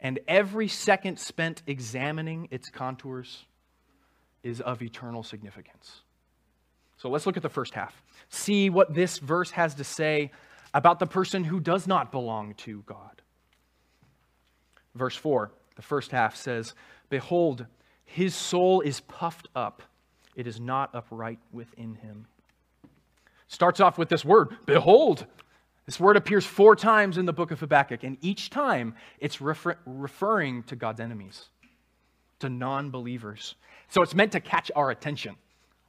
And 0.00 0.18
every 0.26 0.68
second 0.68 1.18
spent 1.18 1.62
examining 1.66 2.48
its 2.50 2.70
contours 2.70 3.44
is 4.42 4.62
of 4.62 4.82
eternal 4.82 5.22
significance. 5.22 6.00
So 6.96 7.10
let's 7.10 7.26
look 7.26 7.36
at 7.36 7.42
the 7.42 7.50
first 7.50 7.74
half. 7.74 8.02
See 8.30 8.70
what 8.70 8.94
this 8.94 9.18
verse 9.18 9.50
has 9.50 9.74
to 9.74 9.84
say 9.84 10.30
about 10.72 10.98
the 10.98 11.06
person 11.06 11.44
who 11.44 11.60
does 11.60 11.86
not 11.86 12.10
belong 12.10 12.54
to 12.54 12.82
God. 12.86 13.20
Verse 14.94 15.16
4, 15.16 15.50
the 15.80 15.86
first 15.86 16.10
half 16.10 16.36
says, 16.36 16.74
Behold, 17.08 17.64
his 18.04 18.34
soul 18.34 18.82
is 18.82 19.00
puffed 19.00 19.48
up, 19.56 19.82
it 20.36 20.46
is 20.46 20.60
not 20.60 20.94
upright 20.94 21.38
within 21.52 21.94
him. 21.94 22.26
Starts 23.48 23.80
off 23.80 23.96
with 23.96 24.10
this 24.10 24.22
word, 24.22 24.54
behold. 24.66 25.24
This 25.86 25.98
word 25.98 26.18
appears 26.18 26.44
four 26.44 26.76
times 26.76 27.16
in 27.16 27.24
the 27.24 27.32
book 27.32 27.50
of 27.50 27.60
Habakkuk, 27.60 28.04
and 28.04 28.18
each 28.20 28.50
time 28.50 28.94
it's 29.20 29.40
refer- 29.40 29.78
referring 29.86 30.64
to 30.64 30.76
God's 30.76 31.00
enemies, 31.00 31.46
to 32.40 32.50
non 32.50 32.90
believers. 32.90 33.54
So 33.88 34.02
it's 34.02 34.14
meant 34.14 34.32
to 34.32 34.40
catch 34.40 34.70
our 34.76 34.90
attention. 34.90 35.34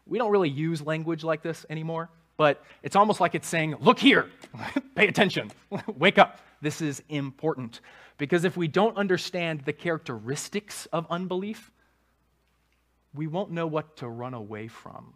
We 0.08 0.18
don't 0.18 0.32
really 0.32 0.50
use 0.50 0.82
language 0.82 1.26
like 1.26 1.44
this 1.44 1.66
anymore 1.70 2.10
but 2.42 2.64
it's 2.82 2.96
almost 2.96 3.20
like 3.20 3.36
it's 3.36 3.48
saying, 3.48 3.76
Look 3.82 4.00
here, 4.00 4.26
pay 4.96 5.08
attention, 5.08 5.52
wake 5.96 6.18
up. 6.18 6.40
This 6.60 6.82
is 6.82 7.04
important. 7.08 7.82
Because 8.18 8.46
if 8.46 8.58
we 8.58 8.68
don't 8.68 8.98
understand 8.98 9.62
the 9.62 9.74
characteristics 9.74 10.88
of 10.88 11.06
unbelief, 11.12 11.70
we 13.14 13.28
won't 13.28 13.52
know 13.52 13.68
what 13.68 13.96
to 13.98 14.10
run 14.10 14.34
away 14.34 14.68
from. 14.68 15.14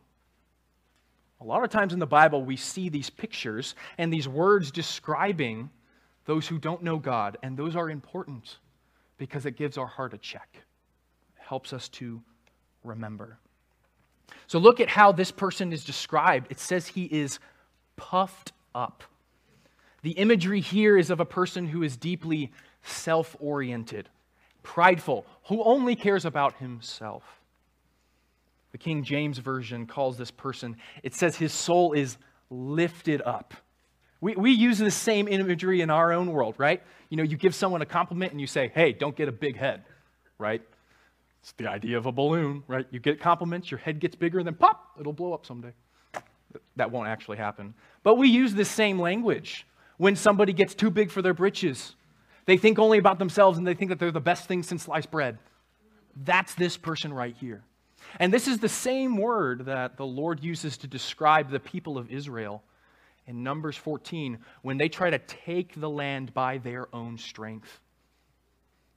A 1.42 1.44
lot 1.44 1.64
of 1.64 1.72
times 1.72 1.94
in 1.94 2.00
the 2.00 2.06
Bible, 2.06 2.46
we 2.46 2.58
see 2.58 2.90
these 2.90 3.10
pictures 3.10 3.74
and 3.98 4.14
these 4.14 4.28
words 4.28 4.70
describing 4.70 5.72
those 6.26 6.48
who 6.48 6.60
don't 6.60 6.84
know 6.84 7.00
God, 7.00 7.40
and 7.42 7.58
those 7.58 7.76
are 7.76 7.90
important 7.90 8.58
because 9.18 9.48
it 9.48 9.58
gives 9.58 9.80
our 9.80 9.88
heart 9.88 10.14
a 10.14 10.20
check, 10.20 10.50
it 10.54 11.42
helps 11.42 11.74
us 11.74 11.90
to 11.90 12.22
remember. 12.84 13.40
So 14.48 14.60
look 14.60 14.80
at 14.80 14.90
how 14.90 15.12
this 15.12 15.32
person 15.32 15.74
is 15.74 15.84
described. 15.84 16.48
It 16.50 16.60
says 16.60 16.88
he 16.88 17.06
is 17.06 17.40
puffed 17.96 18.52
up. 18.74 19.04
The 20.02 20.12
imagery 20.12 20.62
here 20.62 20.98
is 20.98 21.10
of 21.10 21.20
a 21.20 21.26
person 21.26 21.68
who 21.68 21.82
is 21.82 21.98
deeply 21.98 22.52
self 22.84 23.36
oriented, 23.40 24.10
prideful, 24.62 25.26
who 25.46 25.64
only 25.64 25.96
cares 25.96 26.26
about 26.26 26.58
himself. 26.58 27.24
The 28.72 28.78
King 28.78 29.04
James 29.04 29.38
Version 29.38 29.88
calls 29.88 30.18
this 30.18 30.32
person, 30.32 30.76
it 31.02 31.16
says 31.16 31.38
his 31.38 31.54
soul 31.54 31.94
is 31.94 32.18
lifted 32.50 33.22
up. 33.22 33.54
We, 34.22 34.36
we 34.36 34.52
use 34.52 34.78
the 34.78 34.92
same 34.92 35.28
imagery 35.28 35.82
in 35.82 35.90
our 35.90 36.12
own 36.12 36.32
world, 36.32 36.56
right? 36.58 36.84
You 37.10 37.18
know, 37.18 37.24
you 37.24 37.38
give 37.38 37.56
someone 37.56 37.82
a 37.82 37.86
compliment 37.86 38.32
and 38.32 38.42
you 38.42 38.48
say, 38.48 38.72
hey, 38.74 38.92
don't 38.92 39.16
get 39.16 39.28
a 39.28 39.32
big 39.32 39.58
head, 39.58 39.84
right? 40.38 40.62
It's 41.46 41.52
the 41.52 41.70
idea 41.70 41.96
of 41.96 42.08
a 42.08 42.12
balloon, 42.12 42.64
right? 42.66 42.88
You 42.90 43.00
get 43.00 43.20
compliments, 43.20 43.70
your 43.70 43.78
head 43.78 44.00
gets 44.00 44.16
bigger, 44.16 44.40
and 44.40 44.48
then 44.48 44.56
pop, 44.56 44.96
it'll 45.00 45.14
blow 45.14 45.32
up 45.32 45.46
someday. 45.46 45.74
That 46.76 46.90
won't 46.90 47.08
actually 47.08 47.38
happen. 47.38 47.76
But 48.02 48.16
we 48.16 48.30
use 48.30 48.56
this 48.56 48.68
same 48.68 48.98
language 48.98 49.68
when 49.98 50.16
somebody 50.16 50.54
gets 50.54 50.74
too 50.74 50.90
big 50.90 51.12
for 51.12 51.22
their 51.22 51.36
britches. 51.36 51.94
They 52.48 52.58
think 52.58 52.80
only 52.80 52.98
about 52.98 53.20
themselves 53.20 53.60
and 53.60 53.68
they 53.68 53.76
think 53.76 53.90
that 53.90 54.00
they're 54.00 54.10
the 54.10 54.20
best 54.20 54.48
thing 54.48 54.64
since 54.64 54.86
sliced 54.86 55.12
bread. 55.12 55.38
That's 56.16 56.56
this 56.56 56.78
person 56.78 57.14
right 57.14 57.36
here. 57.40 57.62
And 58.20 58.34
this 58.34 58.48
is 58.48 58.58
the 58.58 58.68
same 58.68 59.16
word 59.16 59.66
that 59.66 59.98
the 59.98 60.06
Lord 60.06 60.44
uses 60.44 60.78
to 60.78 60.88
describe 60.88 61.52
the 61.52 61.60
people 61.60 62.00
of 62.00 62.10
Israel 62.10 62.64
in 63.28 63.44
Numbers 63.44 63.78
14 63.78 64.40
when 64.64 64.80
they 64.80 64.90
try 64.90 65.12
to 65.12 65.20
take 65.20 65.80
the 65.80 65.92
land 65.92 66.34
by 66.34 66.58
their 66.58 66.88
own 66.92 67.20
strength. 67.20 67.82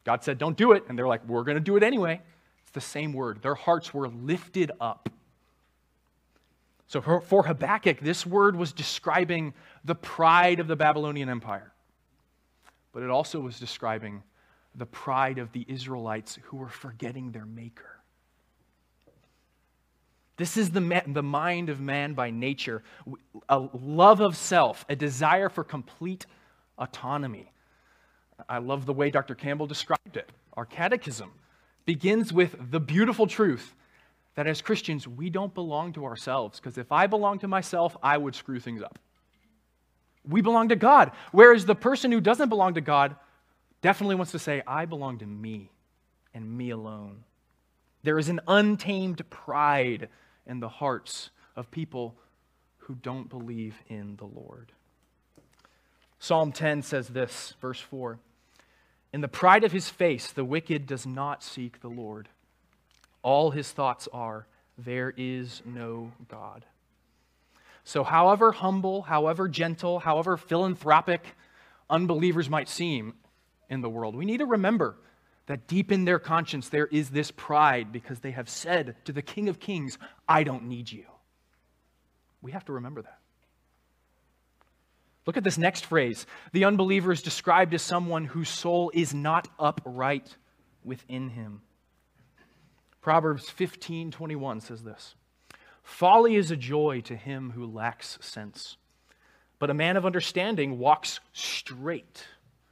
God 0.04 0.24
said, 0.24 0.38
Don't 0.38 0.56
do 0.56 0.72
it. 0.72 0.84
And 0.88 0.98
they're 0.98 1.06
like, 1.06 1.28
We're 1.28 1.44
going 1.44 1.58
to 1.58 1.60
do 1.60 1.76
it 1.76 1.82
anyway. 1.82 2.22
It's 2.68 2.74
the 2.74 2.80
same 2.82 3.14
word. 3.14 3.40
Their 3.40 3.54
hearts 3.54 3.94
were 3.94 4.08
lifted 4.08 4.72
up. 4.78 5.08
So 6.86 7.00
for, 7.00 7.22
for 7.22 7.42
Habakkuk, 7.42 8.00
this 8.00 8.26
word 8.26 8.56
was 8.56 8.74
describing 8.74 9.54
the 9.86 9.94
pride 9.94 10.60
of 10.60 10.68
the 10.68 10.76
Babylonian 10.76 11.30
Empire. 11.30 11.72
But 12.92 13.02
it 13.04 13.08
also 13.08 13.40
was 13.40 13.58
describing 13.58 14.22
the 14.74 14.84
pride 14.84 15.38
of 15.38 15.50
the 15.52 15.64
Israelites 15.66 16.38
who 16.42 16.58
were 16.58 16.68
forgetting 16.68 17.32
their 17.32 17.46
Maker. 17.46 18.00
This 20.36 20.58
is 20.58 20.68
the, 20.68 21.02
the 21.06 21.22
mind 21.22 21.70
of 21.70 21.80
man 21.80 22.12
by 22.12 22.30
nature 22.30 22.82
a 23.48 23.66
love 23.72 24.20
of 24.20 24.36
self, 24.36 24.84
a 24.90 24.94
desire 24.94 25.48
for 25.48 25.64
complete 25.64 26.26
autonomy. 26.76 27.50
I 28.46 28.58
love 28.58 28.84
the 28.84 28.92
way 28.92 29.10
Dr. 29.10 29.34
Campbell 29.34 29.66
described 29.66 30.18
it. 30.18 30.30
Our 30.52 30.66
catechism 30.66 31.32
begins 31.88 32.34
with 32.34 32.70
the 32.70 32.78
beautiful 32.78 33.26
truth 33.26 33.74
that 34.34 34.46
as 34.46 34.60
Christians, 34.60 35.08
we 35.08 35.30
don't 35.30 35.54
belong 35.54 35.94
to 35.94 36.04
ourselves, 36.04 36.60
because 36.60 36.76
if 36.76 36.92
I 36.92 37.06
belong 37.06 37.38
to 37.38 37.48
myself, 37.48 37.96
I 38.02 38.18
would 38.18 38.34
screw 38.34 38.60
things 38.60 38.82
up. 38.82 38.98
We 40.28 40.42
belong 40.42 40.68
to 40.68 40.76
God. 40.76 41.12
Whereas 41.32 41.64
the 41.64 41.74
person 41.74 42.12
who 42.12 42.20
doesn't 42.20 42.50
belong 42.50 42.74
to 42.74 42.82
God 42.82 43.16
definitely 43.80 44.16
wants 44.16 44.32
to 44.32 44.38
say, 44.38 44.62
I 44.66 44.84
belong 44.84 45.20
to 45.20 45.26
me 45.26 45.70
and 46.34 46.58
me 46.58 46.68
alone. 46.68 47.24
There 48.02 48.18
is 48.18 48.28
an 48.28 48.40
untamed 48.46 49.22
pride 49.30 50.10
in 50.46 50.60
the 50.60 50.68
hearts 50.68 51.30
of 51.56 51.70
people 51.70 52.18
who 52.76 52.96
don't 52.96 53.30
believe 53.30 53.76
in 53.88 54.16
the 54.16 54.26
Lord. 54.26 54.72
Psalm 56.18 56.52
10 56.52 56.82
says 56.82 57.08
this, 57.08 57.54
verse 57.62 57.80
4 57.80 58.18
in 59.12 59.20
the 59.20 59.28
pride 59.28 59.64
of 59.64 59.72
his 59.72 59.88
face, 59.88 60.30
the 60.32 60.44
wicked 60.44 60.86
does 60.86 61.06
not 61.06 61.42
seek 61.42 61.80
the 61.80 61.88
Lord. 61.88 62.28
All 63.22 63.50
his 63.50 63.70
thoughts 63.72 64.08
are, 64.12 64.46
there 64.76 65.12
is 65.16 65.62
no 65.64 66.12
God. 66.28 66.64
So, 67.84 68.04
however 68.04 68.52
humble, 68.52 69.02
however 69.02 69.48
gentle, 69.48 69.98
however 69.98 70.36
philanthropic 70.36 71.24
unbelievers 71.88 72.50
might 72.50 72.68
seem 72.68 73.14
in 73.70 73.80
the 73.80 73.88
world, 73.88 74.14
we 74.14 74.26
need 74.26 74.38
to 74.38 74.46
remember 74.46 74.96
that 75.46 75.66
deep 75.66 75.90
in 75.90 76.04
their 76.04 76.18
conscience 76.18 76.68
there 76.68 76.86
is 76.86 77.08
this 77.08 77.30
pride 77.30 77.90
because 77.90 78.20
they 78.20 78.32
have 78.32 78.48
said 78.48 78.94
to 79.06 79.12
the 79.12 79.22
King 79.22 79.48
of 79.48 79.58
Kings, 79.58 79.96
I 80.28 80.44
don't 80.44 80.64
need 80.64 80.92
you. 80.92 81.06
We 82.42 82.52
have 82.52 82.66
to 82.66 82.74
remember 82.74 83.00
that. 83.00 83.18
Look 85.28 85.36
at 85.36 85.44
this 85.44 85.58
next 85.58 85.84
phrase. 85.84 86.24
The 86.52 86.64
unbeliever 86.64 87.12
is 87.12 87.20
described 87.20 87.74
as 87.74 87.82
someone 87.82 88.24
whose 88.24 88.48
soul 88.48 88.90
is 88.94 89.12
not 89.12 89.46
upright 89.58 90.38
within 90.82 91.28
him. 91.28 91.60
Proverbs 93.02 93.50
15 93.50 94.10
21 94.10 94.62
says 94.62 94.82
this 94.82 95.16
Folly 95.82 96.36
is 96.36 96.50
a 96.50 96.56
joy 96.56 97.02
to 97.02 97.14
him 97.14 97.50
who 97.50 97.66
lacks 97.66 98.16
sense, 98.22 98.78
but 99.58 99.68
a 99.68 99.74
man 99.74 99.98
of 99.98 100.06
understanding 100.06 100.78
walks 100.78 101.20
straight. 101.34 102.26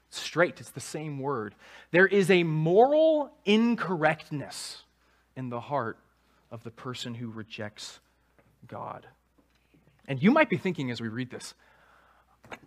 Straight, 0.08 0.58
it's 0.58 0.70
the 0.70 0.80
same 0.80 1.18
word. 1.18 1.54
There 1.90 2.06
is 2.06 2.30
a 2.30 2.42
moral 2.42 3.34
incorrectness 3.44 4.82
in 5.36 5.50
the 5.50 5.60
heart 5.60 5.98
of 6.50 6.64
the 6.64 6.70
person 6.70 7.16
who 7.16 7.28
rejects 7.28 8.00
God. 8.66 9.06
And 10.08 10.22
you 10.22 10.30
might 10.30 10.48
be 10.48 10.56
thinking 10.56 10.90
as 10.90 11.02
we 11.02 11.08
read 11.08 11.30
this, 11.30 11.52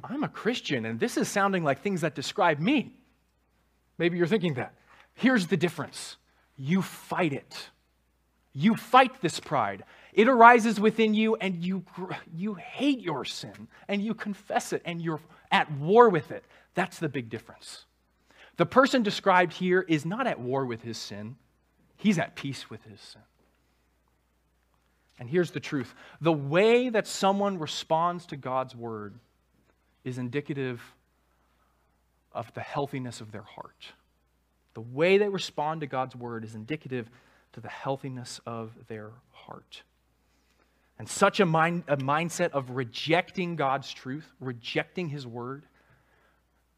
I'm 0.04 0.24
a 0.24 0.30
Christian, 0.30 0.86
and 0.86 1.00
this 1.00 1.18
is 1.18 1.28
sounding 1.28 1.64
like 1.64 1.82
things 1.82 2.02
that 2.02 2.16
describe 2.16 2.60
me. 2.60 2.96
Maybe 3.98 4.18
you're 4.18 4.28
thinking 4.28 4.56
that. 4.56 4.74
Here's 5.14 5.48
the 5.48 5.58
difference 5.58 6.18
you 6.58 6.82
fight 6.82 7.34
it. 7.34 7.70
You 8.54 8.76
fight 8.76 9.22
this 9.22 9.40
pride. 9.40 9.84
It 10.14 10.28
arises 10.28 10.80
within 10.80 11.14
you, 11.14 11.36
and 11.36 11.64
you, 11.64 11.86
you 12.34 12.56
hate 12.56 13.00
your 13.00 13.24
sin, 13.26 13.68
and 13.88 14.04
you 14.04 14.14
confess 14.14 14.74
it, 14.74 14.82
and 14.86 15.02
you're 15.02 15.22
at 15.52 15.72
war 15.72 16.10
with 16.10 16.32
it. 16.32 16.44
That's 16.74 17.00
the 17.00 17.10
big 17.10 17.30
difference. 17.30 17.86
The 18.58 18.66
person 18.66 19.04
described 19.04 19.54
here 19.54 19.86
is 19.88 20.06
not 20.06 20.28
at 20.28 20.40
war 20.40 20.66
with 20.66 20.82
his 20.82 20.98
sin, 20.98 21.36
he's 21.96 22.20
at 22.20 22.36
peace 22.36 22.70
with 22.70 22.84
his 22.84 23.00
sin. 23.00 23.22
And 25.20 25.30
here's 25.30 25.52
the 25.52 25.60
truth 25.60 25.94
the 26.22 26.34
way 26.34 26.90
that 26.90 27.08
someone 27.08 27.60
responds 27.60 28.26
to 28.28 28.38
God's 28.38 28.76
word 28.76 29.20
is 30.10 30.18
indicative 30.18 30.82
of 32.32 32.54
the 32.54 32.62
healthiness 32.62 33.22
of 33.22 33.32
their 33.32 33.44
heart. 33.44 33.94
The 34.74 34.82
way 34.82 35.18
they 35.18 35.30
respond 35.30 35.82
to 35.82 35.88
God's 35.88 36.16
word 36.16 36.44
is 36.44 36.56
indicative 36.56 37.10
to 37.54 37.62
the 37.62 37.70
healthiness 37.70 38.40
of 38.46 38.72
their 38.88 39.12
heart. 39.32 39.84
And 41.00 41.08
such 41.08 41.40
a, 41.40 41.46
mind, 41.46 41.84
a 41.88 41.98
mindset 41.98 42.52
of 42.52 42.72
rejecting 42.72 43.56
God's 43.56 43.92
truth, 43.92 44.32
rejecting 44.40 45.08
his 45.10 45.26
word, 45.26 45.66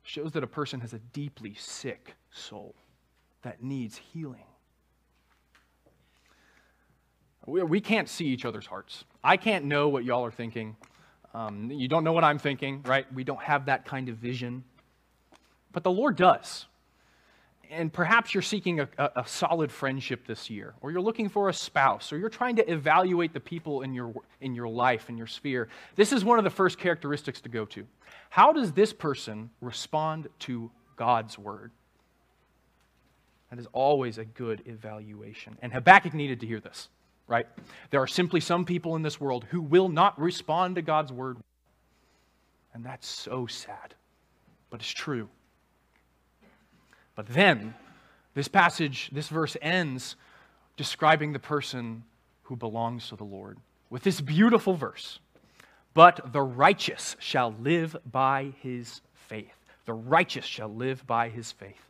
shows 0.03 0.31
that 0.33 0.43
a 0.43 0.47
person 0.47 0.79
has 0.81 0.93
a 0.93 0.99
deeply 0.99 1.55
sick 1.55 2.15
soul 2.31 2.75
that 3.41 3.63
needs 3.63 3.97
healing. 3.97 4.45
We, 7.45 7.63
we 7.63 7.81
can't 7.81 8.07
see 8.07 8.25
each 8.27 8.45
other's 8.45 8.67
hearts. 8.67 9.03
I 9.23 9.37
can't 9.37 9.65
know 9.65 9.89
what 9.89 10.05
y'all 10.05 10.23
are 10.23 10.31
thinking. 10.31 10.75
Um, 11.33 11.71
you 11.71 11.87
don't 11.87 12.03
know 12.03 12.11
what 12.11 12.23
I'm 12.23 12.39
thinking, 12.39 12.81
right? 12.83 13.11
We 13.13 13.23
don't 13.23 13.41
have 13.41 13.65
that 13.67 13.85
kind 13.85 14.09
of 14.09 14.17
vision. 14.17 14.63
But 15.71 15.83
the 15.83 15.91
Lord 15.91 16.15
does. 16.15 16.65
And 17.69 17.91
perhaps 17.91 18.33
you're 18.33 18.41
seeking 18.41 18.81
a, 18.81 18.89
a, 18.97 19.11
a, 19.17 19.27
solid 19.27 19.71
friendship 19.71 20.27
this 20.27 20.49
year, 20.49 20.73
or 20.81 20.91
you're 20.91 20.99
looking 20.99 21.29
for 21.29 21.47
a 21.47 21.53
spouse, 21.53 22.11
or 22.11 22.17
you're 22.17 22.27
trying 22.27 22.57
to 22.57 22.69
evaluate 22.69 23.31
the 23.31 23.39
people 23.39 23.83
in 23.83 23.93
your, 23.93 24.13
in 24.41 24.53
your 24.53 24.67
life, 24.67 25.07
in 25.07 25.17
your 25.17 25.27
sphere. 25.27 25.69
This 25.95 26.11
is 26.11 26.25
one 26.25 26.37
of 26.37 26.43
the 26.43 26.49
first 26.49 26.77
characteristics 26.77 27.39
to 27.41 27.49
go 27.49 27.63
to. 27.67 27.87
How 28.29 28.51
does 28.51 28.73
this 28.73 28.91
person 28.91 29.51
respond 29.61 30.27
to 30.39 30.69
God's 30.97 31.39
word? 31.39 31.71
That 33.51 33.59
is 33.59 33.67
always 33.71 34.17
a 34.17 34.25
good 34.25 34.63
evaluation. 34.65 35.57
And 35.61 35.71
Habakkuk 35.71 36.13
needed 36.13 36.41
to 36.41 36.47
hear 36.47 36.59
this 36.59 36.89
right? 37.31 37.47
There 37.91 38.01
are 38.01 38.07
simply 38.07 38.41
some 38.41 38.65
people 38.65 38.97
in 38.97 39.03
this 39.03 39.19
world 39.19 39.45
who 39.49 39.61
will 39.61 39.87
not 39.87 40.19
respond 40.19 40.75
to 40.75 40.81
God's 40.81 41.13
word. 41.13 41.37
And 42.73 42.85
that's 42.85 43.07
so 43.07 43.47
sad, 43.47 43.95
but 44.69 44.81
it's 44.81 44.91
true. 44.91 45.29
But 47.15 47.27
then, 47.27 47.73
this 48.33 48.49
passage, 48.49 49.09
this 49.13 49.29
verse 49.29 49.55
ends 49.61 50.17
describing 50.75 51.31
the 51.31 51.39
person 51.39 52.03
who 52.43 52.57
belongs 52.57 53.07
to 53.09 53.15
the 53.15 53.23
Lord 53.23 53.57
with 53.89 54.03
this 54.03 54.19
beautiful 54.19 54.73
verse. 54.73 55.19
But 55.93 56.33
the 56.33 56.41
righteous 56.41 57.15
shall 57.19 57.55
live 57.61 57.95
by 58.11 58.53
his 58.61 59.01
faith. 59.13 59.55
The 59.85 59.93
righteous 59.93 60.45
shall 60.45 60.73
live 60.73 61.07
by 61.07 61.29
his 61.29 61.53
faith. 61.53 61.87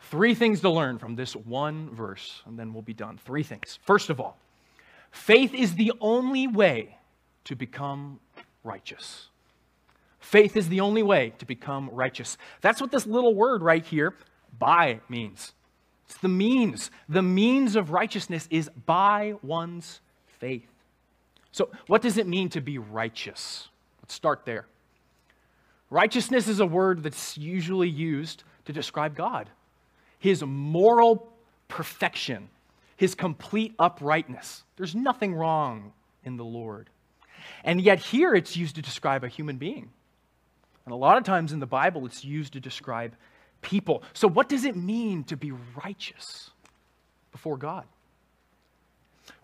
Three 0.00 0.34
things 0.34 0.60
to 0.60 0.70
learn 0.70 0.98
from 0.98 1.14
this 1.14 1.36
one 1.36 1.90
verse, 1.94 2.42
and 2.46 2.58
then 2.58 2.72
we'll 2.72 2.82
be 2.82 2.94
done. 2.94 3.18
Three 3.18 3.42
things. 3.42 3.78
First 3.82 4.08
of 4.08 4.20
all, 4.20 4.38
Faith 5.10 5.54
is 5.54 5.74
the 5.74 5.92
only 6.00 6.46
way 6.46 6.98
to 7.44 7.54
become 7.54 8.20
righteous. 8.64 9.28
Faith 10.20 10.56
is 10.56 10.68
the 10.68 10.80
only 10.80 11.02
way 11.02 11.32
to 11.38 11.46
become 11.46 11.88
righteous. 11.92 12.36
That's 12.60 12.80
what 12.80 12.90
this 12.90 13.06
little 13.06 13.34
word 13.34 13.62
right 13.62 13.84
here, 13.84 14.14
by, 14.58 15.00
means. 15.08 15.54
It's 16.06 16.18
the 16.18 16.28
means. 16.28 16.90
The 17.08 17.22
means 17.22 17.76
of 17.76 17.90
righteousness 17.90 18.46
is 18.50 18.70
by 18.86 19.34
one's 19.42 20.00
faith. 20.38 20.68
So, 21.52 21.70
what 21.86 22.02
does 22.02 22.18
it 22.18 22.26
mean 22.26 22.50
to 22.50 22.60
be 22.60 22.78
righteous? 22.78 23.68
Let's 24.02 24.14
start 24.14 24.44
there. 24.44 24.66
Righteousness 25.90 26.48
is 26.48 26.60
a 26.60 26.66
word 26.66 27.02
that's 27.02 27.38
usually 27.38 27.88
used 27.88 28.44
to 28.66 28.72
describe 28.72 29.16
God, 29.16 29.48
his 30.18 30.42
moral 30.42 31.32
perfection, 31.68 32.50
his 32.98 33.14
complete 33.14 33.74
uprightness. 33.78 34.64
There's 34.76 34.94
nothing 34.94 35.32
wrong 35.32 35.92
in 36.24 36.36
the 36.36 36.44
Lord. 36.44 36.90
And 37.62 37.80
yet, 37.80 38.00
here 38.00 38.34
it's 38.34 38.56
used 38.56 38.74
to 38.74 38.82
describe 38.82 39.22
a 39.22 39.28
human 39.28 39.56
being. 39.56 39.88
And 40.84 40.92
a 40.92 40.96
lot 40.96 41.16
of 41.16 41.22
times 41.22 41.52
in 41.52 41.60
the 41.60 41.66
Bible, 41.66 42.04
it's 42.06 42.24
used 42.24 42.54
to 42.54 42.60
describe 42.60 43.14
people. 43.62 44.02
So, 44.14 44.26
what 44.26 44.48
does 44.48 44.64
it 44.64 44.76
mean 44.76 45.22
to 45.24 45.36
be 45.36 45.52
righteous 45.84 46.50
before 47.30 47.56
God? 47.56 47.84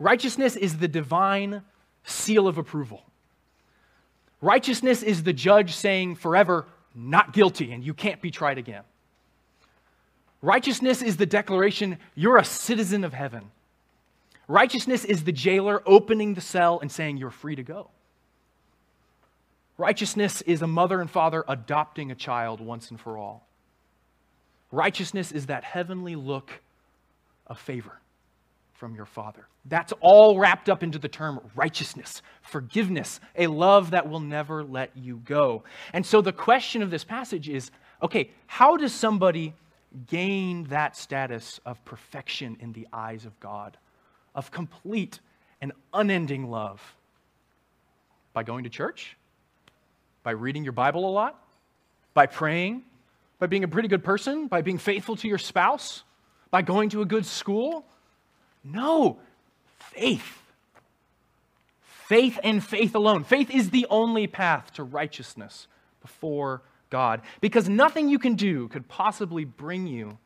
Righteousness 0.00 0.56
is 0.56 0.78
the 0.78 0.88
divine 0.88 1.62
seal 2.02 2.48
of 2.48 2.58
approval. 2.58 3.04
Righteousness 4.40 5.04
is 5.04 5.22
the 5.22 5.32
judge 5.32 5.76
saying 5.76 6.16
forever, 6.16 6.66
not 6.92 7.32
guilty, 7.32 7.70
and 7.70 7.84
you 7.84 7.94
can't 7.94 8.20
be 8.20 8.32
tried 8.32 8.58
again. 8.58 8.82
Righteousness 10.44 11.00
is 11.00 11.16
the 11.16 11.24
declaration 11.24 11.96
you're 12.14 12.37
a 12.37 12.44
citizen 12.44 13.02
of 13.02 13.14
heaven. 13.14 13.50
Righteousness 14.46 15.02
is 15.07 15.24
the 15.24 15.33
jailer 15.33 15.83
opening 15.87 16.35
the 16.35 16.42
cell 16.42 16.80
and 16.80 16.92
saying 16.92 17.16
you're 17.16 17.30
free 17.30 17.57
to 17.57 17.62
go. 17.62 17.88
Righteousness 19.78 20.42
is 20.42 20.61
a 20.61 20.66
mother 20.66 21.00
and 21.00 21.11
father 21.11 21.46
adopting 21.48 22.11
a 22.11 22.14
child 22.14 22.61
once 22.61 22.90
and 22.90 23.00
for 23.00 23.16
all. 23.16 23.46
Righteousness 24.70 25.33
is 25.33 25.46
that 25.46 25.64
heavenly 25.64 26.14
look 26.14 26.61
of 27.46 27.59
favor 27.59 27.98
from 28.74 28.94
your 28.94 29.07
Father. 29.07 29.46
That's 29.64 29.94
all 30.02 30.38
wrapped 30.38 30.68
up 30.68 30.83
into 30.83 30.98
the 30.98 31.09
term 31.09 31.40
righteousness, 31.57 32.20
forgiveness, 32.42 33.18
a 33.35 33.46
love 33.46 33.92
that 33.92 34.11
will 34.11 34.20
never 34.20 34.62
let 34.62 34.94
you 34.94 35.22
go. 35.24 35.64
And 35.94 36.04
so 36.04 36.20
the 36.20 36.33
question 36.33 36.83
of 36.83 36.90
this 36.90 37.02
passage 37.02 37.48
is 37.48 37.70
okay, 38.02 38.30
how 38.46 38.76
does 38.76 38.92
somebody 38.92 39.54
gain 40.07 40.64
that 40.64 40.96
status 40.96 41.61
of 41.64 41.85
perfection 41.85 42.57
in 42.61 42.72
the 42.72 42.87
eyes 42.92 43.24
of 43.24 43.38
God, 43.40 43.76
of 44.35 44.50
complete 44.50 45.20
and 45.61 45.72
unending 45.92 46.50
love? 46.50 46.80
By 48.33 48.42
going 48.42 48.64
to 48.64 48.70
church? 48.70 49.16
By 50.22 50.33
reading 50.33 50.64
your 50.64 50.72
Bible 50.72 51.09
a 51.09 51.12
lot? 51.12 51.38
By 52.14 52.26
praying? 52.26 52.83
By 53.38 53.46
being 53.46 53.64
a 53.64 53.68
pretty 53.68 53.88
good 53.88 54.04
person? 54.04 54.46
By 54.46 54.62
being 54.62 54.78
faithful 54.78 55.16
to 55.16 55.28
your 55.28 55.38
spouse? 55.38 56.02
By 56.50 56.62
going 56.62 56.90
to 56.90 57.02
a 57.02 57.04
good 57.04 57.26
school? 57.26 57.85
No, 58.64 59.18
faith. 59.78 60.40
Faith 61.83 62.38
and 62.42 62.62
faith 62.62 62.94
alone. 62.94 63.24
Faith 63.24 63.50
is 63.50 63.70
the 63.70 63.87
only 63.90 64.26
path 64.26 64.72
to 64.74 64.83
righteousness 64.83 65.66
before 66.00 66.62
God 66.94 67.22
because 67.40 67.68
nothing 67.68 68.09
you 68.09 68.20
can 68.20 68.37
do 68.37 68.68
could 68.68 68.87
possibly 68.87 69.44
bring 69.44 69.88
you 69.88 70.16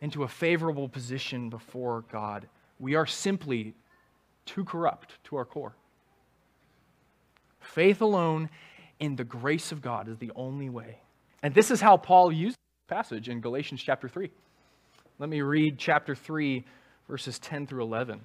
into 0.00 0.22
a 0.22 0.28
favorable 0.28 0.88
position 0.88 1.50
before 1.50 2.04
God. 2.10 2.48
We 2.78 2.94
are 2.94 3.04
simply 3.04 3.74
too 4.46 4.64
corrupt 4.64 5.22
to 5.24 5.36
our 5.36 5.44
core. 5.44 5.74
Faith 7.60 8.00
alone 8.00 8.48
in 9.00 9.16
the 9.16 9.24
grace 9.24 9.70
of 9.70 9.82
God 9.82 10.08
is 10.08 10.16
the 10.16 10.32
only 10.34 10.70
way. 10.70 10.96
And 11.42 11.54
this 11.54 11.70
is 11.70 11.82
how 11.82 11.98
Paul 11.98 12.32
used 12.32 12.56
the 12.56 12.94
passage 12.94 13.28
in 13.28 13.42
Galatians 13.42 13.82
chapter 13.82 14.08
3. 14.08 14.30
Let 15.18 15.28
me 15.28 15.42
read 15.42 15.76
chapter 15.76 16.14
3, 16.14 16.64
verses 17.06 17.38
10 17.38 17.66
through 17.66 17.82
11. 17.82 18.22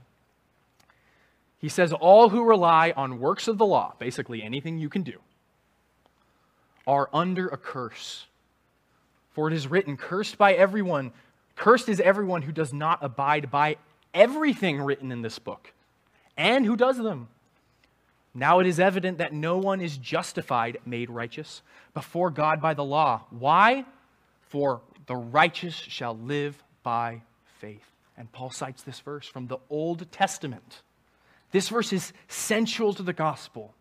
He 1.58 1.68
says, 1.68 1.92
All 1.92 2.30
who 2.30 2.46
rely 2.46 2.94
on 2.96 3.20
works 3.20 3.50
of 3.50 3.58
the 3.58 3.66
law, 3.66 3.94
basically 4.00 4.42
anything 4.42 4.78
you 4.78 4.88
can 4.88 5.04
do, 5.04 5.20
are 6.88 7.10
under 7.14 7.48
a 7.48 7.58
curse. 7.58 8.26
For 9.32 9.48
it 9.48 9.54
is 9.54 9.68
written, 9.68 9.98
Cursed 9.98 10.38
by 10.38 10.54
everyone, 10.54 11.12
cursed 11.56 11.90
is 11.90 12.00
everyone 12.00 12.42
who 12.42 12.52
does 12.52 12.74
not 12.74 13.00
abide 13.02 13.52
by 13.52 13.78
everything 14.14 14.82
written 14.82 15.12
in 15.12 15.22
this 15.22 15.40
book, 15.40 15.74
and 16.38 16.66
who 16.66 16.76
does 16.76 16.98
them. 16.98 17.28
Now 18.34 18.60
it 18.60 18.68
is 18.68 18.80
evident 18.80 19.18
that 19.20 19.34
no 19.34 19.58
one 19.58 19.80
is 19.80 19.98
justified, 19.98 20.78
made 20.86 21.10
righteous, 21.10 21.62
before 21.94 22.30
God 22.30 22.62
by 22.62 22.74
the 22.74 22.84
law. 22.84 23.24
Why? 23.30 23.86
For 24.42 24.82
the 25.08 25.16
righteous 25.16 25.74
shall 25.74 26.18
live 26.18 26.62
by 26.84 27.22
faith. 27.60 27.86
And 28.18 28.32
Paul 28.32 28.50
cites 28.50 28.84
this 28.84 29.00
verse 29.00 29.28
from 29.28 29.48
the 29.48 29.58
Old 29.70 30.12
Testament. 30.12 30.82
This 31.52 31.70
verse 31.70 31.94
is 31.94 32.12
central 32.28 32.94
to 32.94 33.04
the 33.04 33.14
gospel. 33.14 33.74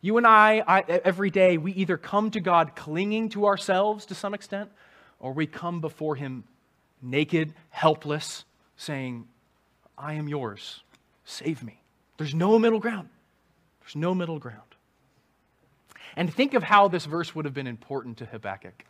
You 0.00 0.18
and 0.18 0.26
I, 0.26 0.62
I, 0.66 0.80
every 0.80 1.30
day, 1.30 1.58
we 1.58 1.72
either 1.72 1.96
come 1.96 2.30
to 2.32 2.40
God 2.40 2.76
clinging 2.76 3.30
to 3.30 3.46
ourselves 3.46 4.06
to 4.06 4.14
some 4.14 4.34
extent, 4.34 4.70
or 5.18 5.32
we 5.32 5.46
come 5.46 5.80
before 5.80 6.16
Him 6.16 6.44
naked, 7.02 7.54
helpless, 7.70 8.44
saying, 8.76 9.26
I 9.96 10.14
am 10.14 10.28
yours. 10.28 10.82
Save 11.24 11.62
me. 11.62 11.80
There's 12.18 12.34
no 12.34 12.58
middle 12.58 12.78
ground. 12.78 13.08
There's 13.80 13.96
no 13.96 14.14
middle 14.14 14.38
ground. 14.38 14.60
And 16.16 16.32
think 16.32 16.54
of 16.54 16.62
how 16.62 16.88
this 16.88 17.04
verse 17.04 17.34
would 17.34 17.44
have 17.44 17.54
been 17.54 17.66
important 17.66 18.18
to 18.18 18.26
Habakkuk. 18.26 18.84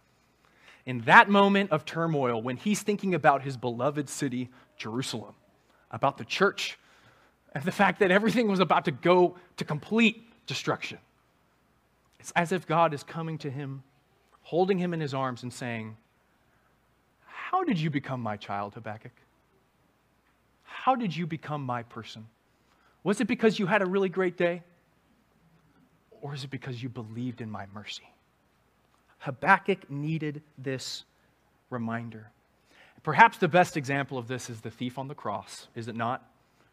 In 0.85 1.01
that 1.03 1.29
moment 1.29 1.73
of 1.73 1.85
turmoil, 1.85 2.41
when 2.41 2.57
he's 2.57 2.83
thinking 2.83 3.15
about 3.15 3.43
his 3.43 3.57
beloved 3.57 4.09
city, 4.09 4.51
Jerusalem, 4.77 5.35
about 5.91 6.19
the 6.19 6.25
church 6.25 6.79
and 7.55 7.65
the 7.65 7.73
fact 7.73 7.99
that 8.01 8.11
everything 8.11 8.49
was 8.49 8.61
about 8.61 8.85
to 8.85 8.93
go 8.93 9.37
to 9.57 9.65
complete 9.65 10.26
destruction. 10.47 10.99
It's 12.21 12.33
as 12.35 12.53
if 12.53 12.67
God 12.67 12.95
is 12.95 13.03
coming 13.03 13.39
to 13.39 13.51
him, 13.51 13.83
holding 14.43 14.79
him 14.79 14.95
in 14.95 15.01
his 15.01 15.15
arms, 15.15 15.43
and 15.43 15.53
saying, 15.53 15.97
How 17.27 17.65
did 17.65 17.79
you 17.79 17.91
become 17.91 18.21
my 18.21 18.37
child, 18.37 18.75
Habakkuk? 18.75 19.13
How 20.63 20.95
did 20.95 21.17
you 21.17 21.27
become 21.27 21.65
my 21.65 21.83
person? 21.83 22.27
Was 23.03 23.21
it 23.21 23.27
because 23.27 23.59
you 23.59 23.67
had 23.67 23.83
a 23.83 23.87
really 23.87 24.09
great 24.09 24.37
day? 24.37 24.63
Or 26.21 26.35
is 26.35 26.45
it 26.45 26.51
because 26.51 26.83
you 26.83 26.89
believed 26.89 27.41
in 27.41 27.51
my 27.51 27.67
mercy? 27.75 28.09
Habakkuk 29.19 29.91
needed 29.91 30.43
this 30.59 31.05
reminder. 31.71 32.31
Perhaps 33.03 33.39
the 33.39 33.49
best 33.49 33.77
example 33.77 34.19
of 34.19 34.27
this 34.27 34.51
is 34.51 34.61
the 34.61 34.71
thief 34.71 34.99
on 34.99 35.07
the 35.07 35.15
cross, 35.15 35.69
is 35.77 35.87
it 35.87 35.95
not? 35.95 36.29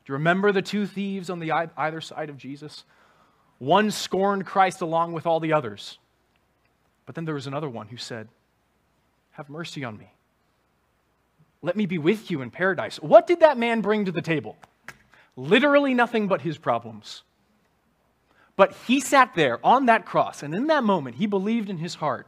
Do 0.06 0.12
you 0.12 0.14
remember 0.14 0.52
the 0.52 0.62
two 0.62 0.88
thieves 0.88 1.30
on 1.30 1.40
the 1.40 1.52
either 1.52 2.02
side 2.02 2.30
of 2.30 2.38
Jesus? 2.38 2.84
One 3.60 3.92
scorned 3.92 4.46
Christ 4.46 4.82
along 4.82 5.14
with 5.14 5.26
all 5.26 5.40
the 5.40 5.54
others. 5.54 5.98
But 7.06 7.16
then 7.16 7.26
there 7.26 7.36
was 7.36 7.48
another 7.48 7.70
one 7.70 7.88
who 7.88 7.98
said, 7.98 8.28
Have 9.32 9.50
mercy 9.50 9.84
on 9.84 9.98
me. 9.98 10.12
Let 11.62 11.76
me 11.76 11.86
be 11.86 11.98
with 11.98 12.30
you 12.30 12.42
in 12.42 12.52
paradise. 12.52 12.98
What 12.98 13.26
did 13.26 13.40
that 13.40 13.58
man 13.58 13.82
bring 13.82 14.06
to 14.06 14.12
the 14.12 14.22
table? 14.22 14.58
Literally 15.36 15.94
nothing 15.94 16.28
but 16.28 16.42
his 16.42 16.58
problems. 16.58 17.24
But 18.56 18.76
he 18.86 19.00
sat 19.00 19.34
there 19.36 19.66
on 19.66 19.88
that 19.88 20.06
cross, 20.06 20.44
and 20.44 20.54
in 20.54 20.68
that 20.68 20.84
moment, 20.84 21.16
he 21.16 21.26
believed 21.26 21.70
in 21.70 21.78
his 21.78 21.96
heart 21.96 22.28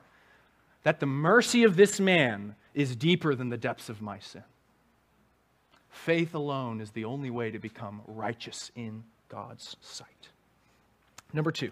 that 0.83 0.99
the 0.99 1.05
mercy 1.05 1.63
of 1.63 1.75
this 1.75 1.99
man 1.99 2.55
is 2.73 2.95
deeper 2.95 3.35
than 3.35 3.49
the 3.49 3.57
depths 3.57 3.89
of 3.89 4.01
my 4.01 4.19
sin. 4.19 4.43
Faith 5.89 6.33
alone 6.33 6.81
is 6.81 6.91
the 6.91 7.05
only 7.05 7.29
way 7.29 7.51
to 7.51 7.59
become 7.59 8.01
righteous 8.07 8.71
in 8.75 9.03
God's 9.29 9.75
sight. 9.81 10.29
Number 11.35 11.51
two, 11.51 11.71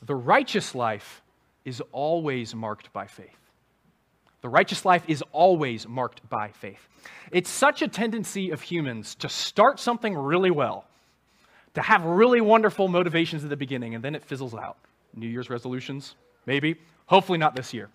the 0.00 0.14
righteous 0.14 0.76
life 0.76 1.22
is 1.64 1.82
always 1.90 2.54
marked 2.54 2.92
by 2.92 3.06
faith. 3.06 3.36
The 4.42 4.48
righteous 4.48 4.84
life 4.84 5.02
is 5.08 5.24
always 5.32 5.88
marked 5.88 6.28
by 6.28 6.48
faith. 6.48 6.88
It's 7.32 7.50
such 7.50 7.82
a 7.82 7.88
tendency 7.88 8.50
of 8.50 8.62
humans 8.62 9.16
to 9.16 9.28
start 9.28 9.80
something 9.80 10.14
really 10.14 10.52
well, 10.52 10.84
to 11.74 11.82
have 11.82 12.04
really 12.04 12.40
wonderful 12.40 12.86
motivations 12.86 13.42
at 13.42 13.50
the 13.50 13.56
beginning, 13.56 13.96
and 13.96 14.04
then 14.04 14.14
it 14.14 14.24
fizzles 14.24 14.54
out. 14.54 14.76
New 15.14 15.28
Year's 15.28 15.50
resolutions, 15.50 16.14
maybe. 16.46 16.76
Hopefully 17.06 17.38
not 17.38 17.56
this 17.56 17.74
year, 17.74 17.88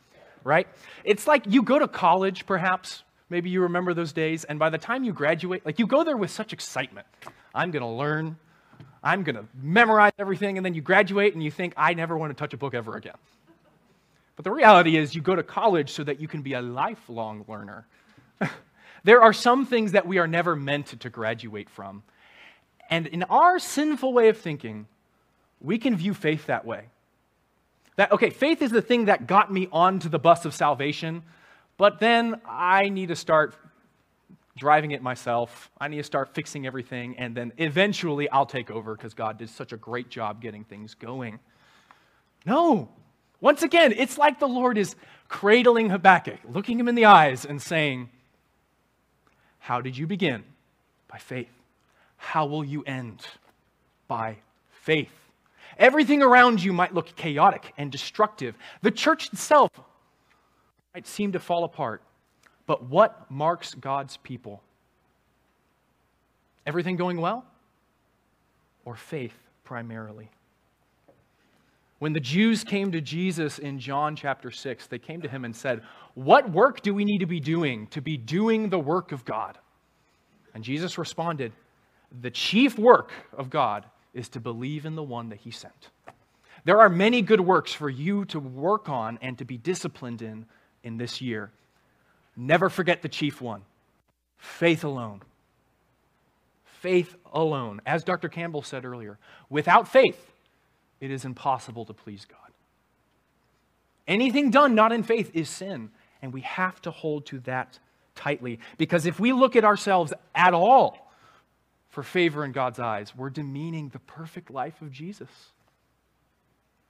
right? 0.43 0.67
It's 1.05 1.25
like 1.25 1.45
you 1.47 1.63
go 1.63 1.79
to 1.79 1.87
college, 1.87 2.45
perhaps. 2.45 3.03
Maybe 3.29 3.49
you 3.49 3.61
remember 3.61 3.93
those 3.93 4.11
days, 4.11 4.43
and 4.43 4.59
by 4.59 4.69
the 4.69 4.77
time 4.77 5.05
you 5.05 5.13
graduate, 5.13 5.65
like 5.65 5.79
you 5.79 5.87
go 5.87 6.03
there 6.03 6.17
with 6.17 6.31
such 6.31 6.51
excitement. 6.51 7.07
I'm 7.55 7.71
going 7.71 7.81
to 7.81 7.87
learn, 7.87 8.37
I'm 9.03 9.23
going 9.23 9.35
to 9.35 9.45
memorize 9.61 10.13
everything, 10.19 10.57
and 10.57 10.65
then 10.65 10.73
you 10.73 10.81
graduate 10.81 11.33
and 11.33 11.43
you 11.43 11.51
think, 11.51 11.73
I 11.77 11.93
never 11.93 12.17
want 12.17 12.31
to 12.31 12.35
touch 12.35 12.53
a 12.53 12.57
book 12.57 12.73
ever 12.73 12.95
again. 12.95 13.15
But 14.35 14.43
the 14.43 14.51
reality 14.51 14.97
is, 14.97 15.15
you 15.15 15.21
go 15.21 15.35
to 15.35 15.43
college 15.43 15.91
so 15.91 16.03
that 16.03 16.19
you 16.19 16.27
can 16.27 16.41
be 16.41 16.53
a 16.53 16.61
lifelong 16.61 17.45
learner. 17.47 17.87
there 19.03 19.21
are 19.21 19.33
some 19.33 19.65
things 19.65 19.93
that 19.93 20.07
we 20.07 20.17
are 20.19 20.27
never 20.27 20.55
meant 20.55 20.99
to 20.99 21.09
graduate 21.09 21.69
from. 21.69 22.03
And 22.89 23.07
in 23.07 23.23
our 23.23 23.59
sinful 23.59 24.13
way 24.13 24.29
of 24.29 24.37
thinking, 24.37 24.87
we 25.59 25.77
can 25.77 25.95
view 25.95 26.13
faith 26.13 26.45
that 26.45 26.65
way. 26.65 26.85
That, 27.95 28.11
okay, 28.11 28.29
faith 28.29 28.61
is 28.61 28.71
the 28.71 28.81
thing 28.81 29.05
that 29.05 29.25
got 29.25 29.51
me 29.51 29.67
onto 29.71 30.07
the 30.07 30.19
bus 30.19 30.45
of 30.45 30.53
salvation, 30.53 31.23
but 31.77 31.99
then 31.99 32.39
I 32.47 32.89
need 32.89 33.07
to 33.07 33.15
start 33.15 33.55
driving 34.57 34.91
it 34.91 35.01
myself. 35.01 35.71
I 35.79 35.87
need 35.87 35.97
to 35.97 36.03
start 36.03 36.33
fixing 36.33 36.65
everything, 36.67 37.17
and 37.17 37.35
then 37.35 37.53
eventually 37.57 38.29
I'll 38.29 38.45
take 38.45 38.69
over 38.69 38.95
because 38.95 39.13
God 39.13 39.37
did 39.37 39.49
such 39.49 39.71
a 39.71 39.77
great 39.77 40.09
job 40.09 40.41
getting 40.41 40.63
things 40.63 40.93
going. 40.93 41.39
No, 42.45 42.89
once 43.39 43.63
again, 43.63 43.93
it's 43.95 44.17
like 44.17 44.39
the 44.39 44.47
Lord 44.47 44.77
is 44.77 44.95
cradling 45.29 45.89
Habakkuk, 45.89 46.39
looking 46.49 46.79
him 46.79 46.87
in 46.87 46.95
the 46.95 47.05
eyes 47.05 47.45
and 47.45 47.61
saying, 47.61 48.09
How 49.59 49.81
did 49.81 49.97
you 49.97 50.07
begin? 50.07 50.43
By 51.07 51.19
faith. 51.19 51.49
How 52.17 52.45
will 52.45 52.65
you 52.65 52.83
end? 52.83 53.25
By 54.07 54.37
faith. 54.71 55.11
Everything 55.77 56.23
around 56.23 56.63
you 56.63 56.73
might 56.73 56.93
look 56.93 57.15
chaotic 57.15 57.73
and 57.77 57.91
destructive. 57.91 58.55
The 58.81 58.91
church 58.91 59.31
itself 59.31 59.69
might 60.95 61.05
seem 61.05 61.33
to 61.33 61.39
fall 61.39 61.63
apart. 61.63 62.01
But 62.67 62.83
what 62.83 63.31
marks 63.31 63.73
God's 63.73 64.17
people? 64.17 64.61
Everything 66.67 66.97
going 66.97 67.19
well? 67.19 67.45
Or 68.85 68.95
faith 68.95 69.33
primarily? 69.63 70.29
When 71.99 72.13
the 72.13 72.19
Jews 72.19 72.63
came 72.63 72.91
to 72.91 73.01
Jesus 73.01 73.57
in 73.57 73.79
John 73.79 74.15
chapter 74.15 74.51
6, 74.51 74.87
they 74.87 74.99
came 74.99 75.21
to 75.21 75.27
him 75.27 75.45
and 75.45 75.55
said, 75.55 75.81
What 76.13 76.51
work 76.51 76.81
do 76.81 76.93
we 76.93 77.05
need 77.05 77.19
to 77.19 77.25
be 77.25 77.39
doing 77.39 77.87
to 77.87 78.01
be 78.01 78.17
doing 78.17 78.69
the 78.69 78.79
work 78.79 79.11
of 79.11 79.25
God? 79.25 79.57
And 80.53 80.63
Jesus 80.63 80.97
responded, 80.97 81.53
The 82.21 82.29
chief 82.29 82.77
work 82.77 83.11
of 83.35 83.49
God 83.49 83.85
is 84.13 84.29
to 84.29 84.39
believe 84.39 84.85
in 84.85 84.95
the 84.95 85.03
one 85.03 85.29
that 85.29 85.39
he 85.39 85.51
sent. 85.51 85.89
There 86.65 86.79
are 86.79 86.89
many 86.89 87.21
good 87.21 87.41
works 87.41 87.73
for 87.73 87.89
you 87.89 88.25
to 88.25 88.39
work 88.39 88.89
on 88.89 89.17
and 89.21 89.37
to 89.37 89.45
be 89.45 89.57
disciplined 89.57 90.21
in 90.21 90.45
in 90.83 90.97
this 90.97 91.21
year. 91.21 91.51
Never 92.37 92.69
forget 92.69 93.01
the 93.01 93.09
chief 93.09 93.41
one 93.41 93.63
faith 94.37 94.83
alone. 94.83 95.21
Faith 96.63 97.15
alone. 97.33 97.81
As 97.87 98.03
Dr. 98.03 98.29
Campbell 98.29 98.61
said 98.61 98.85
earlier, 98.85 99.17
without 99.49 99.87
faith, 99.87 100.31
it 101.01 101.09
is 101.09 101.25
impossible 101.25 101.85
to 101.85 101.93
please 101.93 102.25
God. 102.25 102.37
Anything 104.07 104.51
done 104.51 104.75
not 104.75 104.93
in 104.93 105.01
faith 105.01 105.31
is 105.33 105.49
sin, 105.49 105.89
and 106.21 106.31
we 106.31 106.41
have 106.41 106.79
to 106.83 106.91
hold 106.91 107.25
to 107.25 107.39
that 107.41 107.79
tightly. 108.15 108.59
Because 108.77 109.07
if 109.07 109.19
we 109.19 109.33
look 109.33 109.55
at 109.55 109.65
ourselves 109.65 110.13
at 110.35 110.53
all 110.53 111.11
for 111.89 112.03
favor 112.03 112.45
in 112.45 112.51
God's 112.51 112.79
eyes, 112.79 113.15
we're 113.15 113.31
demeaning 113.31 113.89
the 113.89 113.99
perfect 113.99 114.51
life 114.51 114.81
of 114.81 114.91
Jesus. 114.91 115.29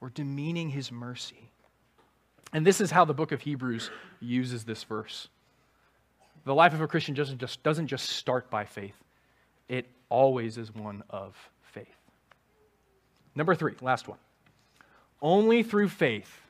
We're 0.00 0.10
demeaning 0.10 0.68
his 0.68 0.92
mercy. 0.92 1.50
And 2.52 2.66
this 2.66 2.80
is 2.80 2.90
how 2.90 3.04
the 3.04 3.14
book 3.14 3.32
of 3.32 3.40
Hebrews 3.40 3.90
uses 4.20 4.64
this 4.64 4.84
verse. 4.84 5.28
The 6.44 6.54
life 6.54 6.74
of 6.74 6.80
a 6.80 6.86
Christian 6.86 7.14
doesn't 7.14 7.38
just, 7.38 7.62
doesn't 7.62 7.88
just 7.88 8.10
start 8.10 8.50
by 8.50 8.64
faith, 8.64 8.96
it 9.68 9.86
always 10.08 10.56
is 10.58 10.74
one 10.74 11.02
of 11.10 11.36
faith. 11.62 11.96
Number 13.34 13.54
three, 13.54 13.74
last 13.80 14.08
one. 14.08 14.18
Only 15.20 15.62
through 15.62 15.88
faith 15.88 16.40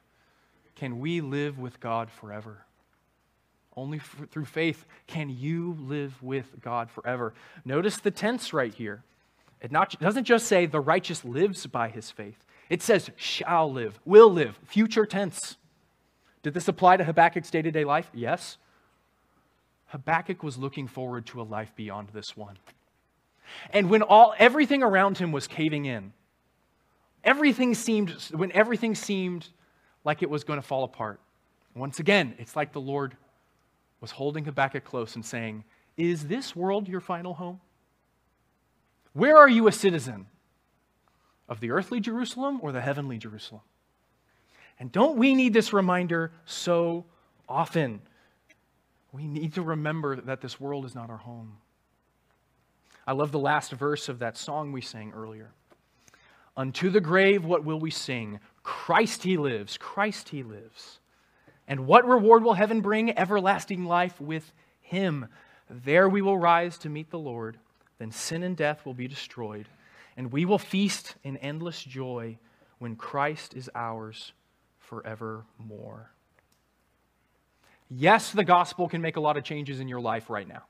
can 0.77 1.01
we 1.01 1.21
live 1.21 1.59
with 1.59 1.81
God 1.81 2.11
forever. 2.11 2.65
Only 3.77 3.99
through 3.99 4.45
faith 4.45 4.87
can 5.07 5.29
you 5.29 5.77
live 5.81 6.21
with 6.23 6.47
God 6.61 6.91
forever. 6.91 7.35
Notice 7.65 7.99
the 7.99 8.11
tense 8.11 8.53
right 8.53 8.75
here. 8.75 9.03
It 9.61 9.73
not, 9.73 9.99
doesn't 10.01 10.25
just 10.25 10.47
say 10.47 10.67
the 10.67 10.81
righteous 10.81 11.25
lives 11.25 11.67
by 11.67 11.89
his 11.89 12.11
faith, 12.11 12.45
it 12.71 12.83
says 12.83 13.11
shall 13.17 13.73
live, 13.73 13.99
will 14.05 14.31
live, 14.31 14.59
future 14.65 15.07
tense. 15.07 15.57
Did 16.43 16.55
this 16.55 16.69
apply 16.69 16.99
to 16.99 17.05
Habakkuk's 17.05 17.51
day 17.51 17.63
to 17.63 17.71
day 17.71 17.85
life? 17.85 18.11
Yes. 18.13 18.59
Habakkuk 19.89 20.43
was 20.43 20.57
looking 20.59 20.87
forward 20.87 21.27
to 21.27 21.41
a 21.41 21.43
life 21.43 21.73
beyond 21.75 22.09
this 22.11 22.37
one. 22.37 22.57
And 23.73 23.89
when 23.89 24.03
all, 24.03 24.35
everything 24.39 24.83
around 24.83 25.19
him 25.19 25.33
was 25.33 25.47
caving 25.47 25.87
in, 25.87 26.13
everything 27.25 27.75
seemed, 27.75 28.11
when 28.33 28.53
everything 28.53 28.95
seemed 28.95 29.49
like 30.05 30.23
it 30.23 30.31
was 30.31 30.45
going 30.45 30.61
to 30.61 30.67
fall 30.67 30.85
apart, 30.85 31.21
once 31.75 32.01
again, 32.01 32.35
it's 32.39 32.57
like 32.57 32.73
the 32.73 32.81
Lord 32.81 33.17
was 34.01 34.11
holding 34.11 34.45
Habakkuk 34.45 34.85
close 34.85 35.15
and 35.15 35.25
saying, 35.25 35.65
Is 35.97 36.27
this 36.27 36.55
world 36.55 36.89
your 36.89 37.01
final 37.01 37.35
home? 37.35 37.61
Where 39.13 39.37
are 39.37 39.49
you 39.49 39.69
a 39.69 39.73
citizen? 39.73 40.27
Of 41.49 41.61
the 41.61 41.71
earthly 41.71 41.99
Jerusalem 41.99 42.59
or 42.63 42.73
the 42.73 42.81
heavenly 42.81 43.17
Jerusalem? 43.17 43.63
And 44.79 44.93
don't 44.93 45.17
we 45.17 45.35
need 45.35 45.55
this 45.55 45.73
reminder 45.73 46.31
so 46.45 47.07
often? 47.49 48.01
We 49.13 49.27
need 49.27 49.55
to 49.55 49.63
remember 49.63 50.21
that 50.21 50.41
this 50.41 50.61
world 50.61 50.85
is 50.85 50.95
not 50.95 51.11
our 51.11 51.17
home. 51.17 51.59
I 53.07 53.13
love 53.13 53.33
the 53.33 53.39
last 53.39 53.73
verse 53.73 54.09
of 54.09 54.19
that 54.19 54.37
song 54.37 54.71
we 54.71 54.83
sang 54.83 55.13
earlier. 55.17 55.51
Unto 56.57 56.91
the 56.91 57.01
grave, 57.01 57.45
what 57.45 57.65
will 57.65 57.81
we 57.81 57.91
sing? 57.91 58.41
Christ 58.63 59.23
he 59.23 59.37
lives, 59.37 59.79
Christ 59.79 60.29
he 60.29 60.43
lives. 60.43 60.99
And 61.67 61.87
what 61.87 62.07
reward 62.07 62.43
will 62.43 62.55
heaven 62.55 62.81
bring? 62.81 63.17
Everlasting 63.17 63.85
life 63.85 64.21
with 64.21 64.53
him. 64.81 65.29
There 65.71 66.09
we 66.09 66.21
will 66.21 66.37
rise 66.37 66.77
to 66.79 66.89
meet 66.89 67.11
the 67.11 67.19
Lord. 67.19 67.59
Then 67.99 68.11
sin 68.11 68.43
and 68.43 68.57
death 68.57 68.85
will 68.85 68.95
be 68.95 69.09
destroyed. 69.09 69.69
And 70.17 70.33
we 70.33 70.45
will 70.45 70.59
feast 70.59 71.15
in 71.23 71.37
endless 71.39 71.83
joy 71.83 72.39
when 72.79 72.97
Christ 72.97 73.55
is 73.55 73.71
ours 73.75 74.33
forevermore. 74.79 76.11
Yes, 77.91 78.33
the 78.33 78.45
gospel 78.45 78.89
can 78.89 79.01
make 79.01 79.17
a 79.17 79.21
lot 79.21 79.37
of 79.37 79.45
changes 79.45 79.81
in 79.81 79.89
your 79.89 80.01
life 80.01 80.29
right 80.29 80.47
now. 80.47 80.65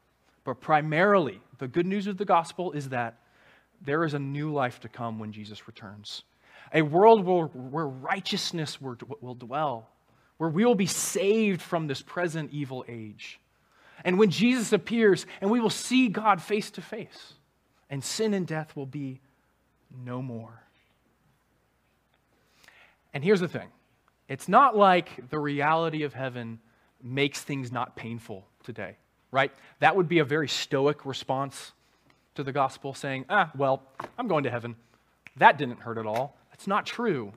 But 0.45 0.61
primarily, 0.61 1.41
the 1.59 1.69
good 1.69 1.87
news 1.87 2.07
of 2.07 2.17
the 2.17 2.25
gospel 2.25 2.73
is 2.73 2.91
that 2.91 3.19
there 3.81 4.05
is 4.05 4.15
a 4.15 4.19
new 4.19 4.53
life 4.53 4.81
to 4.81 4.89
come 4.89 5.19
when 5.19 5.33
Jesus 5.33 5.67
returns. 5.67 6.23
A 6.73 6.83
world 6.83 7.25
where, 7.25 7.47
where 7.47 7.87
righteousness 7.87 8.81
will 8.81 9.35
dwell, 9.35 9.89
where 10.37 10.51
we 10.51 10.65
will 10.65 10.75
be 10.75 10.87
saved 10.87 11.61
from 11.61 11.87
this 11.87 12.03
present 12.03 12.51
evil 12.53 12.85
age. 12.89 13.41
And 14.05 14.19
when 14.19 14.31
Jesus 14.31 14.73
appears, 14.73 15.27
and 15.41 15.51
we 15.51 15.61
will 15.61 15.71
see 15.71 16.09
God 16.09 16.41
face 16.41 16.71
to 16.73 16.83
face, 16.83 17.35
and 17.91 18.03
sin 18.03 18.35
and 18.35 18.47
death 18.47 18.77
will 18.77 18.87
be 18.87 19.21
no 20.05 20.23
more. 20.23 20.63
And 23.13 23.25
here's 23.25 23.41
the 23.41 23.49
thing 23.49 23.69
it's 24.29 24.49
not 24.49 24.77
like 24.77 25.31
the 25.31 25.39
reality 25.39 26.03
of 26.03 26.15
heaven 26.15 26.61
makes 27.03 27.43
things 27.43 27.71
not 27.71 27.97
painful 27.97 28.47
today, 28.65 28.97
right? 29.31 29.53
That 29.81 29.97
would 29.97 30.09
be 30.09 30.19
a 30.19 30.25
very 30.25 30.49
stoic 30.49 31.07
response 31.07 31.73
to 32.35 32.43
the 32.43 32.53
gospel, 32.53 32.95
saying, 32.95 33.25
ah, 33.29 33.51
well, 33.57 33.83
I'm 34.17 34.29
going 34.29 34.45
to 34.45 34.51
heaven. 34.51 34.77
That 35.37 35.59
didn't 35.59 35.81
hurt 35.81 35.99
at 35.99 36.07
all. 36.07 36.37
That's 36.51 36.67
not 36.67 36.87
true. 36.87 37.33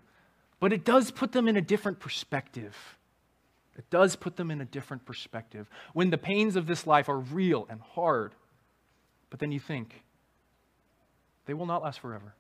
But 0.60 0.74
it 0.74 0.86
does 0.86 1.10
put 1.10 1.32
them 1.32 1.48
in 1.48 1.58
a 1.58 1.62
different 1.62 2.00
perspective. 2.00 2.76
It 3.78 3.90
does 3.90 4.16
put 4.16 4.36
them 4.36 4.52
in 4.52 4.62
a 4.62 4.66
different 4.66 5.06
perspective. 5.06 5.70
When 5.94 6.10
the 6.10 6.18
pains 6.18 6.56
of 6.56 6.68
this 6.68 6.86
life 6.86 7.10
are 7.10 7.18
real 7.18 7.66
and 7.70 7.82
hard, 7.82 8.34
but 9.30 9.40
then 9.40 9.52
you 9.52 9.60
think, 9.60 10.04
they 11.46 11.54
will 11.54 11.66
not 11.66 11.82
last 11.82 12.00
forever. 12.00 12.36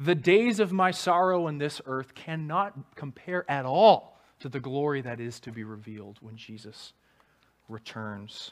The 0.00 0.14
days 0.14 0.58
of 0.58 0.72
my 0.72 0.90
sorrow 0.90 1.48
in 1.48 1.58
this 1.58 1.80
earth 1.86 2.14
cannot 2.14 2.96
compare 2.96 3.44
at 3.50 3.66
all 3.66 4.18
to 4.42 4.48
the 4.48 4.60
glory 4.60 5.00
that 5.00 5.20
is 5.20 5.38
to 5.38 5.52
be 5.52 5.62
revealed 5.62 6.18
when 6.20 6.36
Jesus 6.36 6.92
returns. 7.68 8.50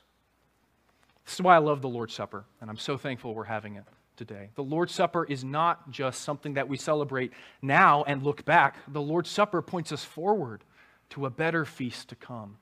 This 1.24 1.34
is 1.34 1.42
why 1.42 1.56
I 1.56 1.58
love 1.58 1.82
the 1.82 1.88
Lord's 1.88 2.14
Supper, 2.14 2.44
and 2.60 2.70
I'm 2.70 2.76
so 2.76 2.96
thankful 2.96 3.34
we're 3.34 3.44
having 3.44 3.74
it 3.74 3.82
today. 4.16 4.50
The 4.54 4.62
Lord's 4.62 4.94
Supper 4.94 5.24
is 5.24 5.42
not 5.42 5.90
just 5.90 6.22
something 6.22 6.54
that 6.54 6.68
we 6.68 6.76
celebrate 6.76 7.32
now 7.60 8.04
and 8.04 8.22
look 8.22 8.44
back. 8.44 8.76
The 8.86 9.00
Lord's 9.00 9.30
Supper 9.30 9.62
points 9.62 9.90
us 9.90 10.04
forward 10.04 10.62
to 11.10 11.26
a 11.26 11.30
better 11.30 11.64
feast 11.64 12.08
to 12.10 12.14
come. 12.14 12.58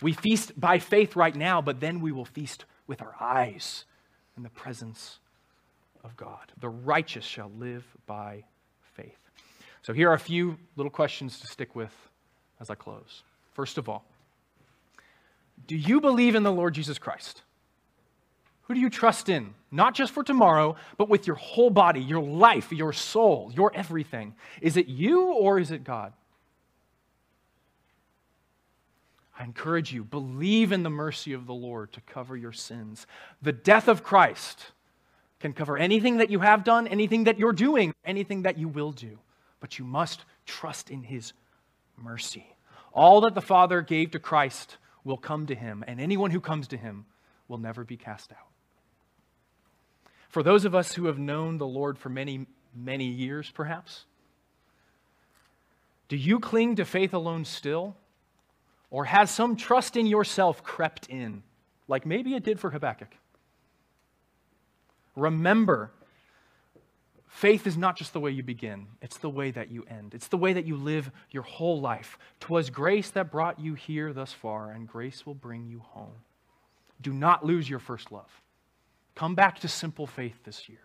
We 0.00 0.12
feast 0.12 0.58
by 0.58 0.78
faith 0.78 1.16
right 1.16 1.34
now, 1.34 1.60
but 1.60 1.80
then 1.80 2.00
we 2.00 2.12
will 2.12 2.24
feast 2.24 2.64
with 2.86 3.02
our 3.02 3.16
eyes 3.20 3.86
in 4.36 4.44
the 4.44 4.50
presence 4.50 5.18
of 6.04 6.16
God. 6.16 6.52
The 6.60 6.68
righteous 6.68 7.24
shall 7.24 7.50
live 7.58 7.84
by 8.06 8.44
faith. 8.94 9.18
So 9.82 9.92
here 9.92 10.10
are 10.10 10.14
a 10.14 10.18
few 10.18 10.58
little 10.76 10.90
questions 10.90 11.40
to 11.40 11.48
stick 11.48 11.74
with 11.74 11.92
as 12.60 12.70
I 12.70 12.74
close. 12.74 13.22
First 13.52 13.78
of 13.78 13.88
all, 13.88 14.04
do 15.66 15.76
you 15.76 16.00
believe 16.00 16.34
in 16.34 16.42
the 16.42 16.52
Lord 16.52 16.74
Jesus 16.74 16.98
Christ? 16.98 17.42
Who 18.62 18.74
do 18.74 18.80
you 18.80 18.90
trust 18.90 19.28
in? 19.28 19.54
Not 19.70 19.94
just 19.94 20.12
for 20.12 20.24
tomorrow, 20.24 20.76
but 20.98 21.08
with 21.08 21.26
your 21.26 21.36
whole 21.36 21.70
body, 21.70 22.00
your 22.00 22.22
life, 22.22 22.72
your 22.72 22.92
soul, 22.92 23.52
your 23.54 23.72
everything. 23.74 24.34
Is 24.60 24.76
it 24.76 24.88
you 24.88 25.32
or 25.32 25.58
is 25.58 25.70
it 25.70 25.84
God? 25.84 26.12
I 29.38 29.44
encourage 29.44 29.92
you, 29.92 30.02
believe 30.02 30.72
in 30.72 30.82
the 30.82 30.90
mercy 30.90 31.32
of 31.32 31.46
the 31.46 31.54
Lord 31.54 31.92
to 31.92 32.00
cover 32.00 32.36
your 32.36 32.52
sins. 32.52 33.06
The 33.42 33.52
death 33.52 33.86
of 33.86 34.02
Christ 34.02 34.72
can 35.40 35.52
cover 35.52 35.76
anything 35.76 36.16
that 36.16 36.30
you 36.30 36.40
have 36.40 36.64
done, 36.64 36.88
anything 36.88 37.24
that 37.24 37.38
you're 37.38 37.52
doing, 37.52 37.94
anything 38.04 38.42
that 38.42 38.58
you 38.58 38.66
will 38.66 38.92
do. 38.92 39.18
But 39.60 39.78
you 39.78 39.84
must 39.84 40.24
trust 40.46 40.90
in 40.90 41.02
his 41.02 41.34
mercy. 41.96 42.46
All 42.92 43.20
that 43.22 43.34
the 43.34 43.40
Father 43.40 43.82
gave 43.82 44.12
to 44.12 44.18
Christ 44.18 44.76
will 45.04 45.16
come 45.16 45.46
to 45.46 45.54
him, 45.54 45.84
and 45.86 46.00
anyone 46.00 46.30
who 46.30 46.40
comes 46.40 46.68
to 46.68 46.76
him 46.76 47.06
will 47.48 47.58
never 47.58 47.84
be 47.84 47.96
cast 47.96 48.32
out. 48.32 48.48
For 50.28 50.42
those 50.42 50.64
of 50.64 50.74
us 50.74 50.94
who 50.94 51.06
have 51.06 51.18
known 51.18 51.58
the 51.58 51.66
Lord 51.66 51.98
for 51.98 52.08
many, 52.08 52.46
many 52.74 53.06
years, 53.06 53.50
perhaps, 53.50 54.04
do 56.08 56.16
you 56.16 56.40
cling 56.40 56.76
to 56.76 56.84
faith 56.84 57.14
alone 57.14 57.44
still? 57.44 57.96
Or 58.90 59.04
has 59.06 59.30
some 59.30 59.56
trust 59.56 59.96
in 59.96 60.06
yourself 60.06 60.62
crept 60.62 61.08
in, 61.08 61.42
like 61.88 62.06
maybe 62.06 62.34
it 62.34 62.44
did 62.44 62.60
for 62.60 62.70
Habakkuk? 62.70 63.14
Remember, 65.16 65.90
faith 67.26 67.66
is 67.66 67.76
not 67.76 67.96
just 67.96 68.12
the 68.12 68.20
way 68.20 68.30
you 68.30 68.42
begin, 68.42 68.86
it's 69.02 69.18
the 69.18 69.30
way 69.30 69.50
that 69.50 69.70
you 69.70 69.84
end. 69.88 70.14
It's 70.14 70.28
the 70.28 70.36
way 70.36 70.52
that 70.52 70.66
you 70.66 70.76
live 70.76 71.10
your 71.30 71.42
whole 71.42 71.80
life. 71.80 72.18
Twas 72.40 72.70
grace 72.70 73.10
that 73.10 73.30
brought 73.30 73.60
you 73.60 73.74
here 73.74 74.12
thus 74.12 74.32
far, 74.32 74.70
and 74.70 74.88
grace 74.88 75.26
will 75.26 75.34
bring 75.34 75.66
you 75.66 75.80
home. 75.80 76.14
Do 77.00 77.12
not 77.12 77.44
lose 77.44 77.68
your 77.68 77.78
first 77.78 78.10
love. 78.10 78.30
Come 79.14 79.34
back 79.34 79.60
to 79.60 79.68
simple 79.68 80.06
faith 80.06 80.44
this 80.44 80.68
year. 80.68 80.80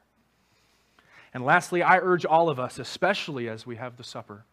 And 1.33 1.45
lastly, 1.45 1.81
I 1.81 1.97
urge 1.97 2.25
all 2.25 2.49
of 2.49 2.59
us, 2.59 2.79
especially 2.79 3.47
as 3.47 3.65
we 3.65 3.77
have 3.77 3.97
the 3.97 4.03
supper, 4.03 4.45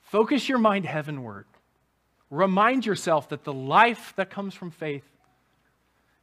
focus 0.00 0.48
your 0.48 0.58
mind 0.58 0.84
heavenward. 0.84 1.46
Remind 2.30 2.86
yourself 2.86 3.30
that 3.30 3.44
the 3.44 3.52
life 3.52 4.12
that 4.16 4.30
comes 4.30 4.54
from 4.54 4.70
faith 4.70 5.04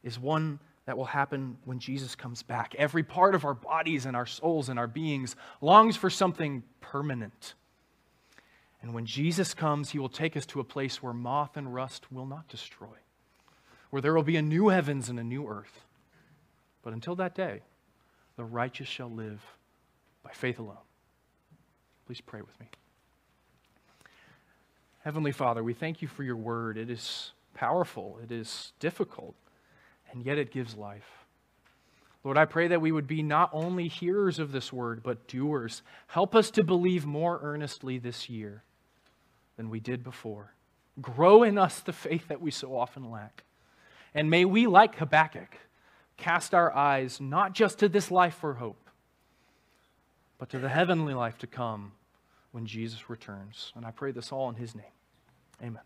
is 0.02 0.18
one 0.18 0.60
that 0.86 0.96
will 0.96 1.04
happen 1.04 1.58
when 1.64 1.80
Jesus 1.80 2.14
comes 2.14 2.42
back. 2.42 2.74
Every 2.78 3.02
part 3.02 3.34
of 3.34 3.44
our 3.44 3.54
bodies 3.54 4.06
and 4.06 4.16
our 4.16 4.26
souls 4.26 4.68
and 4.68 4.78
our 4.78 4.86
beings 4.86 5.34
longs 5.60 5.96
for 5.96 6.08
something 6.08 6.62
permanent. 6.80 7.54
And 8.80 8.94
when 8.94 9.04
Jesus 9.04 9.52
comes, 9.52 9.90
he 9.90 9.98
will 9.98 10.08
take 10.08 10.36
us 10.36 10.46
to 10.46 10.60
a 10.60 10.64
place 10.64 11.02
where 11.02 11.12
moth 11.12 11.56
and 11.56 11.74
rust 11.74 12.12
will 12.12 12.26
not 12.26 12.48
destroy, 12.48 12.96
where 13.90 14.00
there 14.00 14.14
will 14.14 14.22
be 14.22 14.36
a 14.36 14.42
new 14.42 14.68
heavens 14.68 15.08
and 15.08 15.18
a 15.18 15.24
new 15.24 15.48
earth. 15.48 15.84
But 16.82 16.92
until 16.92 17.16
that 17.16 17.34
day, 17.34 17.62
the 18.36 18.44
righteous 18.44 18.86
shall 18.86 19.10
live 19.10 19.42
by 20.22 20.30
faith 20.30 20.60
alone. 20.60 20.76
Please 22.06 22.20
pray 22.20 22.42
with 22.42 22.58
me. 22.60 22.68
Heavenly 25.02 25.32
Father, 25.32 25.64
we 25.64 25.74
thank 25.74 26.00
you 26.00 26.06
for 26.06 26.22
your 26.22 26.36
word. 26.36 26.78
It 26.78 26.90
is 26.90 27.32
powerful, 27.54 28.20
it 28.22 28.30
is 28.30 28.72
difficult 28.78 29.34
and 30.10 30.24
yet 30.24 30.38
it 30.38 30.52
gives 30.52 30.76
life. 30.76 31.26
Lord, 32.24 32.38
I 32.38 32.44
pray 32.44 32.68
that 32.68 32.80
we 32.80 32.90
would 32.90 33.06
be 33.06 33.22
not 33.22 33.50
only 33.52 33.86
hearers 33.86 34.40
of 34.40 34.50
this 34.50 34.72
word, 34.72 35.02
but 35.04 35.28
doers. 35.28 35.82
Help 36.08 36.34
us 36.34 36.50
to 36.52 36.64
believe 36.64 37.06
more 37.06 37.38
earnestly 37.40 37.98
this 37.98 38.28
year 38.28 38.64
than 39.56 39.70
we 39.70 39.78
did 39.78 40.02
before. 40.02 40.52
Grow 41.00 41.44
in 41.44 41.56
us 41.56 41.78
the 41.80 41.92
faith 41.92 42.26
that 42.28 42.40
we 42.40 42.50
so 42.50 42.76
often 42.76 43.10
lack. 43.10 43.44
And 44.12 44.28
may 44.28 44.44
we, 44.44 44.66
like 44.66 44.96
Habakkuk, 44.96 45.56
cast 46.16 46.54
our 46.54 46.74
eyes 46.74 47.20
not 47.20 47.52
just 47.52 47.78
to 47.78 47.88
this 47.88 48.10
life 48.10 48.34
for 48.34 48.54
hope, 48.54 48.90
but 50.38 50.50
to 50.50 50.58
the 50.58 50.68
heavenly 50.68 51.14
life 51.14 51.38
to 51.38 51.46
come 51.46 51.92
when 52.50 52.66
Jesus 52.66 53.08
returns. 53.08 53.72
And 53.76 53.84
I 53.86 53.90
pray 53.90 54.10
this 54.10 54.32
all 54.32 54.48
in 54.48 54.56
his 54.56 54.74
name. 54.74 54.84
Amen. 55.62 55.82